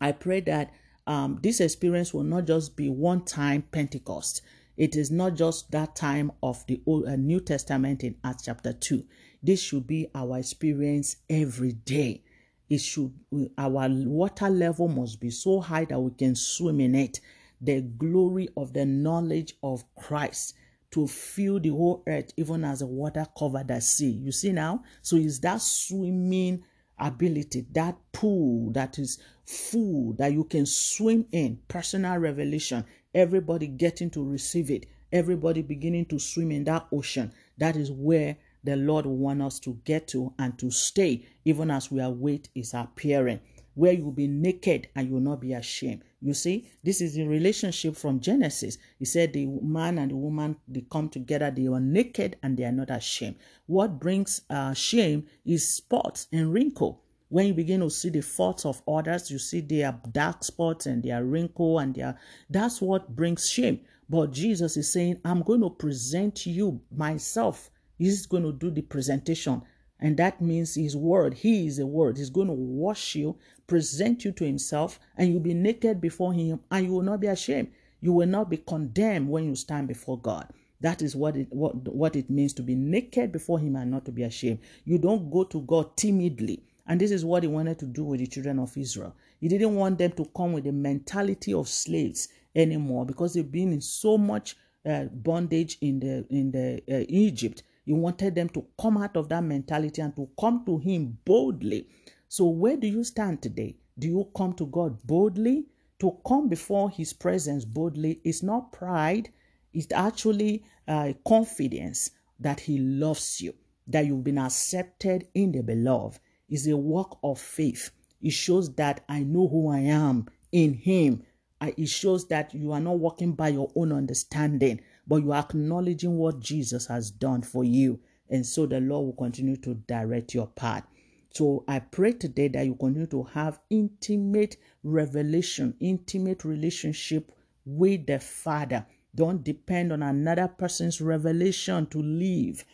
I 0.00 0.12
pray 0.12 0.40
that 0.40 0.72
um, 1.06 1.38
this 1.42 1.60
experience 1.60 2.12
will 2.12 2.24
not 2.24 2.46
just 2.46 2.76
be 2.76 2.90
one 2.90 3.24
time 3.24 3.62
Pentecost. 3.70 4.42
It 4.76 4.96
is 4.96 5.10
not 5.10 5.34
just 5.34 5.70
that 5.70 5.94
time 5.94 6.32
of 6.42 6.66
the 6.66 6.82
Old, 6.84 7.06
uh, 7.06 7.16
New 7.16 7.40
Testament 7.40 8.02
in 8.02 8.16
Acts 8.24 8.44
chapter 8.44 8.72
2. 8.72 9.04
This 9.42 9.62
should 9.62 9.86
be 9.86 10.08
our 10.14 10.38
experience 10.38 11.16
every 11.30 11.72
day 11.72 12.22
it 12.68 12.78
should 12.78 13.12
our 13.56 13.88
water 13.88 14.48
level 14.48 14.88
must 14.88 15.20
be 15.20 15.30
so 15.30 15.60
high 15.60 15.84
that 15.84 16.00
we 16.00 16.10
can 16.12 16.34
swim 16.34 16.80
in 16.80 16.94
it. 16.94 17.20
The 17.60 17.80
glory 17.80 18.48
of 18.56 18.72
the 18.72 18.84
knowledge 18.84 19.54
of 19.62 19.84
christ 19.94 20.54
to 20.90 21.06
fill 21.06 21.58
the 21.60 21.70
whole 21.70 22.02
earth 22.06 22.32
even 22.36 22.64
as 22.64 22.80
the 22.80 22.86
water 22.86 23.26
covered 23.38 23.68
the 23.68 23.80
sea. 23.80 24.10
You 24.10 24.32
see 24.32 24.52
now? 24.52 24.82
So 25.02 25.16
is 25.16 25.40
that 25.40 25.60
swimming 25.60 26.64
ability 26.98 27.66
that 27.72 27.96
pool 28.12 28.72
that 28.72 28.98
is 28.98 29.18
full 29.44 30.14
that 30.14 30.32
you 30.32 30.44
can 30.44 30.66
swim 30.66 31.26
in. 31.32 31.58
Personal 31.68 32.18
revelation. 32.18 32.84
Everybody 33.14 33.66
getting 33.66 34.10
to 34.10 34.24
receive 34.24 34.70
it. 34.70 34.86
Everybody 35.12 35.62
beginning 35.62 36.06
to 36.06 36.18
swim 36.18 36.50
in 36.50 36.64
that 36.64 36.86
ocean. 36.92 37.32
That 37.58 37.76
is 37.76 37.90
where 37.90 38.36
the 38.66 38.76
Lord 38.76 39.06
want 39.06 39.40
us 39.40 39.58
to 39.60 39.78
get 39.84 40.08
to 40.08 40.34
and 40.38 40.58
to 40.58 40.70
stay, 40.70 41.24
even 41.44 41.70
as 41.70 41.90
we 41.90 42.00
await 42.00 42.48
His 42.54 42.74
appearing, 42.74 43.40
where 43.74 43.92
you 43.92 44.04
will 44.04 44.12
be 44.12 44.26
naked 44.26 44.88
and 44.94 45.06
you 45.06 45.14
will 45.14 45.20
not 45.20 45.40
be 45.40 45.52
ashamed. 45.52 46.02
You 46.20 46.34
see, 46.34 46.66
this 46.82 47.00
is 47.00 47.14
the 47.14 47.26
relationship 47.26 47.94
from 47.94 48.20
Genesis. 48.20 48.78
He 48.98 49.04
said 49.04 49.32
the 49.32 49.46
man 49.46 49.98
and 49.98 50.10
the 50.10 50.16
woman 50.16 50.56
they 50.66 50.84
come 50.90 51.08
together, 51.08 51.50
they 51.50 51.68
are 51.68 51.78
naked 51.78 52.36
and 52.42 52.56
they 52.56 52.64
are 52.64 52.72
not 52.72 52.90
ashamed. 52.90 53.36
What 53.66 54.00
brings 54.00 54.40
uh, 54.50 54.74
shame 54.74 55.26
is 55.44 55.68
spots 55.68 56.26
and 56.32 56.52
wrinkle. 56.52 57.02
When 57.28 57.46
you 57.46 57.54
begin 57.54 57.80
to 57.80 57.90
see 57.90 58.08
the 58.08 58.22
faults 58.22 58.64
of 58.64 58.82
others, 58.88 59.30
you 59.30 59.38
see 59.38 59.60
their 59.60 60.00
dark 60.10 60.42
spots 60.42 60.86
and 60.86 61.02
their 61.02 61.24
wrinkle 61.24 61.78
and 61.78 61.94
their 61.94 62.18
that's 62.50 62.80
what 62.80 63.14
brings 63.14 63.48
shame. 63.48 63.80
But 64.08 64.32
Jesus 64.32 64.76
is 64.76 64.92
saying, 64.92 65.20
I'm 65.24 65.42
going 65.42 65.60
to 65.60 65.70
present 65.70 66.46
you 66.46 66.80
myself 66.90 67.70
He's 67.98 68.26
going 68.26 68.44
to 68.44 68.52
do 68.52 68.70
the 68.70 68.82
presentation. 68.82 69.62
And 70.00 70.16
that 70.18 70.40
means 70.40 70.74
his 70.74 70.96
word. 70.96 71.34
He 71.34 71.66
is 71.66 71.78
a 71.78 71.86
word. 71.86 72.18
He's 72.18 72.30
going 72.30 72.48
to 72.48 72.52
wash 72.52 73.14
you, 73.14 73.36
present 73.66 74.24
you 74.24 74.32
to 74.32 74.44
himself, 74.44 75.00
and 75.16 75.30
you'll 75.30 75.40
be 75.40 75.54
naked 75.54 76.00
before 76.00 76.32
him, 76.34 76.60
and 76.70 76.86
you 76.86 76.92
will 76.92 77.02
not 77.02 77.20
be 77.20 77.28
ashamed. 77.28 77.68
You 78.00 78.12
will 78.12 78.28
not 78.28 78.50
be 78.50 78.58
condemned 78.58 79.28
when 79.30 79.44
you 79.46 79.56
stand 79.56 79.88
before 79.88 80.18
God. 80.18 80.48
That 80.80 81.02
is 81.02 81.16
what 81.16 81.36
it 81.36 81.48
what, 81.50 81.76
what 81.88 82.16
it 82.16 82.30
means 82.30 82.52
to 82.54 82.62
be 82.62 82.74
naked 82.74 83.32
before 83.32 83.58
him 83.58 83.76
and 83.76 83.90
not 83.90 84.04
to 84.06 84.12
be 84.12 84.22
ashamed. 84.24 84.60
You 84.84 84.98
don't 84.98 85.30
go 85.30 85.44
to 85.44 85.62
God 85.62 85.96
timidly 85.96 86.62
And 86.86 87.00
this 87.00 87.10
is 87.10 87.24
what 87.24 87.42
he 87.42 87.48
wanted 87.48 87.78
to 87.80 87.86
do 87.86 88.04
with 88.04 88.20
the 88.20 88.26
children 88.26 88.58
of 88.58 88.76
Israel. 88.76 89.14
He 89.40 89.48
didn't 89.48 89.74
want 89.74 89.98
them 89.98 90.12
to 90.12 90.26
come 90.36 90.52
with 90.52 90.64
the 90.64 90.72
mentality 90.72 91.52
of 91.54 91.68
slaves 91.68 92.28
anymore 92.54 93.06
because 93.06 93.34
they've 93.34 93.50
been 93.50 93.72
in 93.72 93.80
so 93.80 94.16
much 94.18 94.56
uh, 94.86 95.04
bondage 95.06 95.78
in 95.80 96.00
the 96.00 96.26
in 96.30 96.52
the 96.52 96.82
uh, 96.90 97.04
Egypt. 97.08 97.62
He 97.86 97.92
wanted 97.92 98.34
them 98.34 98.50
to 98.50 98.66
come 98.78 98.98
out 98.98 99.16
of 99.16 99.30
that 99.30 99.44
mentality 99.44 100.02
and 100.02 100.14
to 100.16 100.28
come 100.38 100.64
to 100.66 100.76
him 100.76 101.16
boldly. 101.24 101.88
So 102.28 102.46
where 102.46 102.76
do 102.76 102.86
you 102.86 103.04
stand 103.04 103.40
today? 103.40 103.76
Do 103.98 104.08
you 104.08 104.28
come 104.36 104.52
to 104.54 104.66
God 104.66 104.98
boldly? 105.04 105.66
To 106.00 106.18
come 106.26 106.48
before 106.48 106.90
his 106.90 107.14
presence 107.14 107.64
boldly 107.64 108.20
is 108.22 108.42
not 108.42 108.72
pride, 108.72 109.30
it's 109.72 109.86
actually 109.92 110.64
uh, 110.86 111.14
confidence 111.26 112.10
that 112.40 112.60
he 112.60 112.78
loves 112.78 113.40
you, 113.40 113.54
that 113.86 114.04
you've 114.04 114.24
been 114.24 114.38
accepted 114.38 115.28
in 115.34 115.52
the 115.52 115.62
beloved. 115.62 116.20
It's 116.50 116.66
a 116.66 116.76
work 116.76 117.16
of 117.22 117.40
faith. 117.40 117.90
It 118.20 118.32
shows 118.32 118.74
that 118.74 119.04
I 119.08 119.20
know 119.22 119.48
who 119.48 119.70
I 119.70 119.78
am 119.78 120.26
in 120.52 120.74
him. 120.74 121.22
It 121.62 121.88
shows 121.88 122.28
that 122.28 122.52
you 122.52 122.72
are 122.72 122.80
not 122.80 122.98
walking 122.98 123.32
by 123.32 123.48
your 123.48 123.70
own 123.74 123.92
understanding, 123.92 124.80
but 125.06 125.22
you 125.22 125.32
are 125.32 125.40
acknowledging 125.40 126.16
what 126.16 126.40
Jesus 126.40 126.86
has 126.86 127.10
done 127.10 127.42
for 127.42 127.64
you. 127.64 128.00
And 128.28 128.44
so 128.44 128.66
the 128.66 128.80
Lord 128.80 129.06
will 129.06 129.24
continue 129.24 129.56
to 129.58 129.74
direct 129.74 130.34
your 130.34 130.48
path. 130.48 130.84
So 131.30 131.64
I 131.68 131.80
pray 131.80 132.12
today 132.12 132.48
that 132.48 132.66
you 132.66 132.74
continue 132.74 133.06
to 133.08 133.22
have 133.24 133.60
intimate 133.70 134.56
revelation, 134.82 135.74
intimate 135.80 136.44
relationship 136.44 137.30
with 137.64 138.06
the 138.06 138.18
Father. 138.18 138.86
Don't 139.14 139.44
depend 139.44 139.92
on 139.92 140.02
another 140.02 140.48
person's 140.48 141.00
revelation 141.00 141.86
to 141.86 142.02
live. 142.02 142.64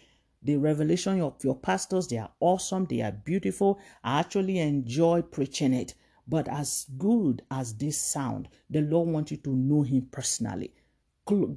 The 0.42 0.56
revelation 0.56 1.20
of 1.20 1.42
your 1.44 1.56
pastors, 1.56 2.08
they 2.08 2.18
are 2.18 2.30
awesome, 2.40 2.86
they 2.86 3.00
are 3.02 3.12
beautiful. 3.12 3.78
I 4.02 4.20
actually 4.20 4.58
enjoy 4.58 5.22
preaching 5.22 5.72
it. 5.72 5.94
But 6.26 6.48
as 6.48 6.86
good 6.98 7.42
as 7.50 7.74
this 7.74 7.98
sound, 7.98 8.48
the 8.70 8.80
Lord 8.80 9.08
wants 9.08 9.32
you 9.32 9.36
to 9.38 9.50
know 9.50 9.82
Him 9.82 10.08
personally. 10.10 10.72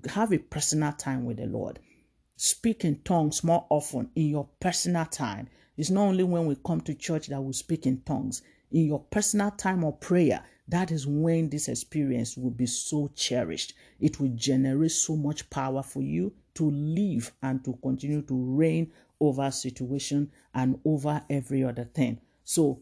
Have 0.09 0.31
a 0.31 0.37
personal 0.37 0.93
time 0.93 1.25
with 1.25 1.37
the 1.37 1.47
Lord. 1.47 1.79
Speak 2.35 2.85
in 2.85 2.99
tongues 2.99 3.43
more 3.43 3.65
often 3.69 4.11
in 4.15 4.27
your 4.27 4.47
personal 4.59 5.05
time. 5.05 5.47
It's 5.75 5.89
not 5.89 6.03
only 6.03 6.23
when 6.23 6.45
we 6.45 6.55
come 6.63 6.81
to 6.81 6.93
church 6.93 7.27
that 7.27 7.41
we 7.41 7.51
speak 7.53 7.87
in 7.87 8.01
tongues. 8.01 8.43
In 8.71 8.85
your 8.85 8.99
personal 8.99 9.49
time 9.51 9.83
of 9.83 9.99
prayer, 9.99 10.43
that 10.67 10.91
is 10.91 11.07
when 11.07 11.49
this 11.49 11.67
experience 11.67 12.37
will 12.37 12.51
be 12.51 12.67
so 12.67 13.09
cherished. 13.15 13.73
It 13.99 14.19
will 14.19 14.33
generate 14.35 14.91
so 14.91 15.15
much 15.15 15.49
power 15.49 15.81
for 15.81 16.03
you 16.03 16.33
to 16.55 16.69
live 16.69 17.33
and 17.41 17.63
to 17.65 17.73
continue 17.81 18.21
to 18.23 18.55
reign 18.55 18.91
over 19.19 19.49
situation 19.49 20.31
and 20.53 20.79
over 20.85 21.23
every 21.27 21.63
other 21.63 21.85
thing. 21.85 22.21
So 22.43 22.81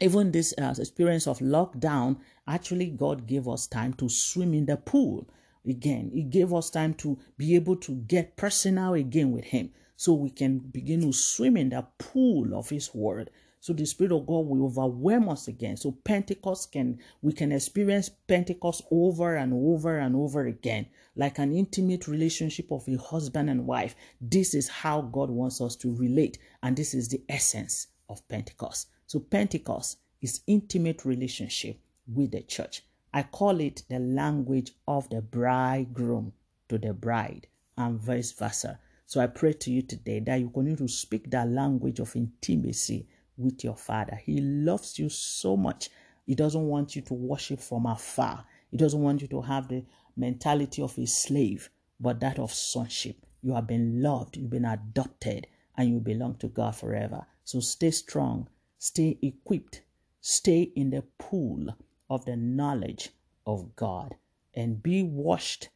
even 0.00 0.30
this 0.30 0.54
uh, 0.58 0.74
experience 0.78 1.26
of 1.26 1.40
lockdown, 1.40 2.18
actually 2.46 2.86
God 2.86 3.26
gave 3.26 3.48
us 3.48 3.66
time 3.66 3.94
to 3.94 4.08
swim 4.08 4.54
in 4.54 4.66
the 4.66 4.76
pool 4.76 5.28
again. 5.66 6.10
He 6.12 6.22
gave 6.22 6.52
us 6.52 6.70
time 6.70 6.94
to 6.94 7.18
be 7.36 7.54
able 7.54 7.76
to 7.76 7.92
get 7.92 8.36
personal 8.36 8.94
again 8.94 9.32
with 9.32 9.44
him 9.44 9.70
so 9.96 10.12
we 10.12 10.30
can 10.30 10.58
begin 10.58 11.00
to 11.02 11.12
swim 11.12 11.56
in 11.56 11.70
the 11.70 11.86
pool 11.98 12.54
of 12.54 12.68
his 12.70 12.94
word 12.94 13.30
so 13.64 13.72
the 13.72 13.86
Spirit 13.86 14.12
of 14.12 14.26
God 14.26 14.46
will 14.46 14.66
overwhelm 14.66 15.30
us 15.30 15.48
again. 15.48 15.78
So 15.78 15.92
Pentecost 15.92 16.70
can, 16.70 16.98
we 17.22 17.32
can 17.32 17.50
experience 17.50 18.10
Pentecost 18.10 18.82
over 18.90 19.36
and 19.36 19.54
over 19.54 19.98
and 19.98 20.14
over 20.14 20.44
again, 20.44 20.84
like 21.16 21.38
an 21.38 21.56
intimate 21.56 22.06
relationship 22.06 22.70
of 22.70 22.86
a 22.86 22.98
husband 22.98 23.48
and 23.48 23.66
wife. 23.66 23.96
This 24.20 24.52
is 24.52 24.68
how 24.68 25.00
God 25.00 25.30
wants 25.30 25.62
us 25.62 25.76
to 25.76 25.96
relate. 25.96 26.36
And 26.62 26.76
this 26.76 26.92
is 26.92 27.08
the 27.08 27.22
essence 27.26 27.86
of 28.10 28.28
Pentecost. 28.28 28.88
So 29.06 29.18
Pentecost 29.18 29.96
is 30.20 30.42
intimate 30.46 31.06
relationship 31.06 31.78
with 32.06 32.32
the 32.32 32.42
church. 32.42 32.82
I 33.16 33.22
call 33.22 33.60
it 33.60 33.84
the 33.88 34.00
language 34.00 34.72
of 34.88 35.08
the 35.08 35.22
bridegroom 35.22 36.32
to 36.68 36.78
the 36.78 36.92
bride 36.92 37.46
and 37.78 37.96
vice 37.96 38.32
versa. 38.32 38.80
So 39.06 39.20
I 39.20 39.28
pray 39.28 39.52
to 39.52 39.70
you 39.70 39.82
today 39.82 40.18
that 40.18 40.40
you 40.40 40.50
continue 40.50 40.74
to 40.78 40.88
speak 40.88 41.30
that 41.30 41.48
language 41.48 42.00
of 42.00 42.16
intimacy 42.16 43.06
with 43.36 43.62
your 43.62 43.76
father. 43.76 44.16
He 44.16 44.40
loves 44.40 44.98
you 44.98 45.08
so 45.10 45.56
much. 45.56 45.90
He 46.26 46.34
doesn't 46.34 46.66
want 46.66 46.96
you 46.96 47.02
to 47.02 47.14
worship 47.14 47.60
from 47.60 47.86
afar. 47.86 48.46
He 48.72 48.76
doesn't 48.76 49.00
want 49.00 49.22
you 49.22 49.28
to 49.28 49.42
have 49.42 49.68
the 49.68 49.84
mentality 50.16 50.82
of 50.82 50.98
a 50.98 51.06
slave, 51.06 51.70
but 52.00 52.18
that 52.18 52.40
of 52.40 52.52
sonship. 52.52 53.24
You 53.42 53.54
have 53.54 53.68
been 53.68 54.02
loved, 54.02 54.36
you've 54.36 54.50
been 54.50 54.64
adopted, 54.64 55.46
and 55.76 55.88
you 55.88 56.00
belong 56.00 56.34
to 56.38 56.48
God 56.48 56.74
forever. 56.74 57.24
So 57.44 57.60
stay 57.60 57.92
strong, 57.92 58.48
stay 58.76 59.18
equipped, 59.22 59.82
stay 60.20 60.62
in 60.74 60.90
the 60.90 61.02
pool 61.16 61.76
of 62.08 62.24
the 62.24 62.36
knowledge 62.36 63.10
of 63.46 63.74
God, 63.76 64.14
and 64.54 64.82
be 64.82 65.02
washed, 65.02 65.68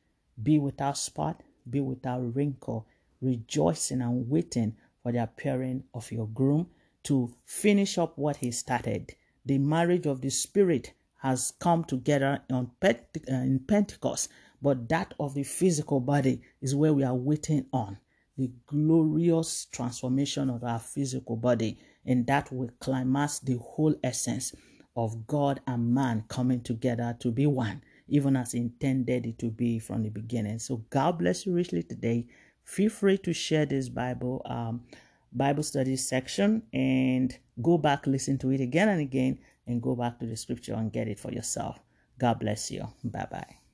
be 0.43 0.59
without 0.59 0.99
spot, 0.99 1.43
be 1.69 1.81
without 1.81 2.35
wrinkle, 2.35 2.87
rejoicing 3.21 4.01
and 4.01 4.29
waiting 4.29 4.77
for 5.03 5.12
the 5.12 5.23
appearing 5.23 5.85
of 5.95 6.11
your 6.12 6.29
groom 6.29 6.69
to 7.05 7.35
finish 7.45 7.99
up 7.99 8.17
what 8.19 8.37
he 8.37 8.51
started. 8.51 9.14
The 9.45 9.59
marriage 9.59 10.07
of 10.07 10.21
the 10.21 10.31
Spirit 10.31 10.93
has 11.21 11.53
come 11.59 11.85
together 11.85 12.43
on 12.51 12.71
uh, 12.83 12.93
in 13.29 13.61
Pentecost, 13.67 14.29
but 14.61 14.88
that 14.88 15.14
of 15.19 15.35
the 15.35 15.43
physical 15.43 16.01
body 16.01 16.41
is 16.61 16.75
where 16.75 16.93
we 16.93 17.05
are 17.05 17.14
waiting 17.14 17.67
on. 17.73 17.99
The 18.37 18.51
glorious 18.67 19.67
transformation 19.67 20.49
of 20.49 20.62
our 20.62 20.79
physical 20.79 21.37
body, 21.37 21.79
and 22.05 22.27
that 22.27 22.53
will 22.53 22.71
climax 22.79 23.41
the 23.41 23.57
whole 23.59 23.95
essence 24.05 24.55
of 24.98 25.26
God 25.26 25.61
and 25.66 25.94
man 25.94 26.24
coming 26.28 26.61
together 26.61 27.16
to 27.20 27.30
be 27.30 27.46
one, 27.46 27.82
even 28.08 28.37
as 28.37 28.52
intended 28.52 29.24
it 29.24 29.38
to 29.38 29.50
be 29.50 29.78
from 29.78 30.02
the 30.02 30.11
beginning. 30.11 30.58
So, 30.58 30.84
God 30.90 31.18
bless 31.18 31.46
you 31.46 31.54
richly 31.54 31.82
today. 31.84 32.26
Feel 32.64 32.90
free 32.90 33.16
to 33.18 33.32
share 33.32 33.64
this 33.64 33.88
Bible. 33.88 34.42
Um, 34.44 34.82
Bible 35.32 35.62
study 35.62 35.96
section 35.96 36.62
and 36.72 37.37
go 37.61 37.78
back, 37.78 38.06
listen 38.06 38.38
to 38.38 38.50
it 38.50 38.61
again 38.61 38.88
and 38.88 39.00
again, 39.00 39.38
and 39.66 39.82
go 39.82 39.94
back 39.94 40.18
to 40.18 40.26
the 40.26 40.37
scripture 40.37 40.74
and 40.74 40.92
get 40.92 41.08
it 41.08 41.18
for 41.18 41.30
yourself. 41.30 41.78
God 42.18 42.40
bless 42.40 42.70
you. 42.70 42.88
Bye 43.04 43.26
bye. 43.30 43.67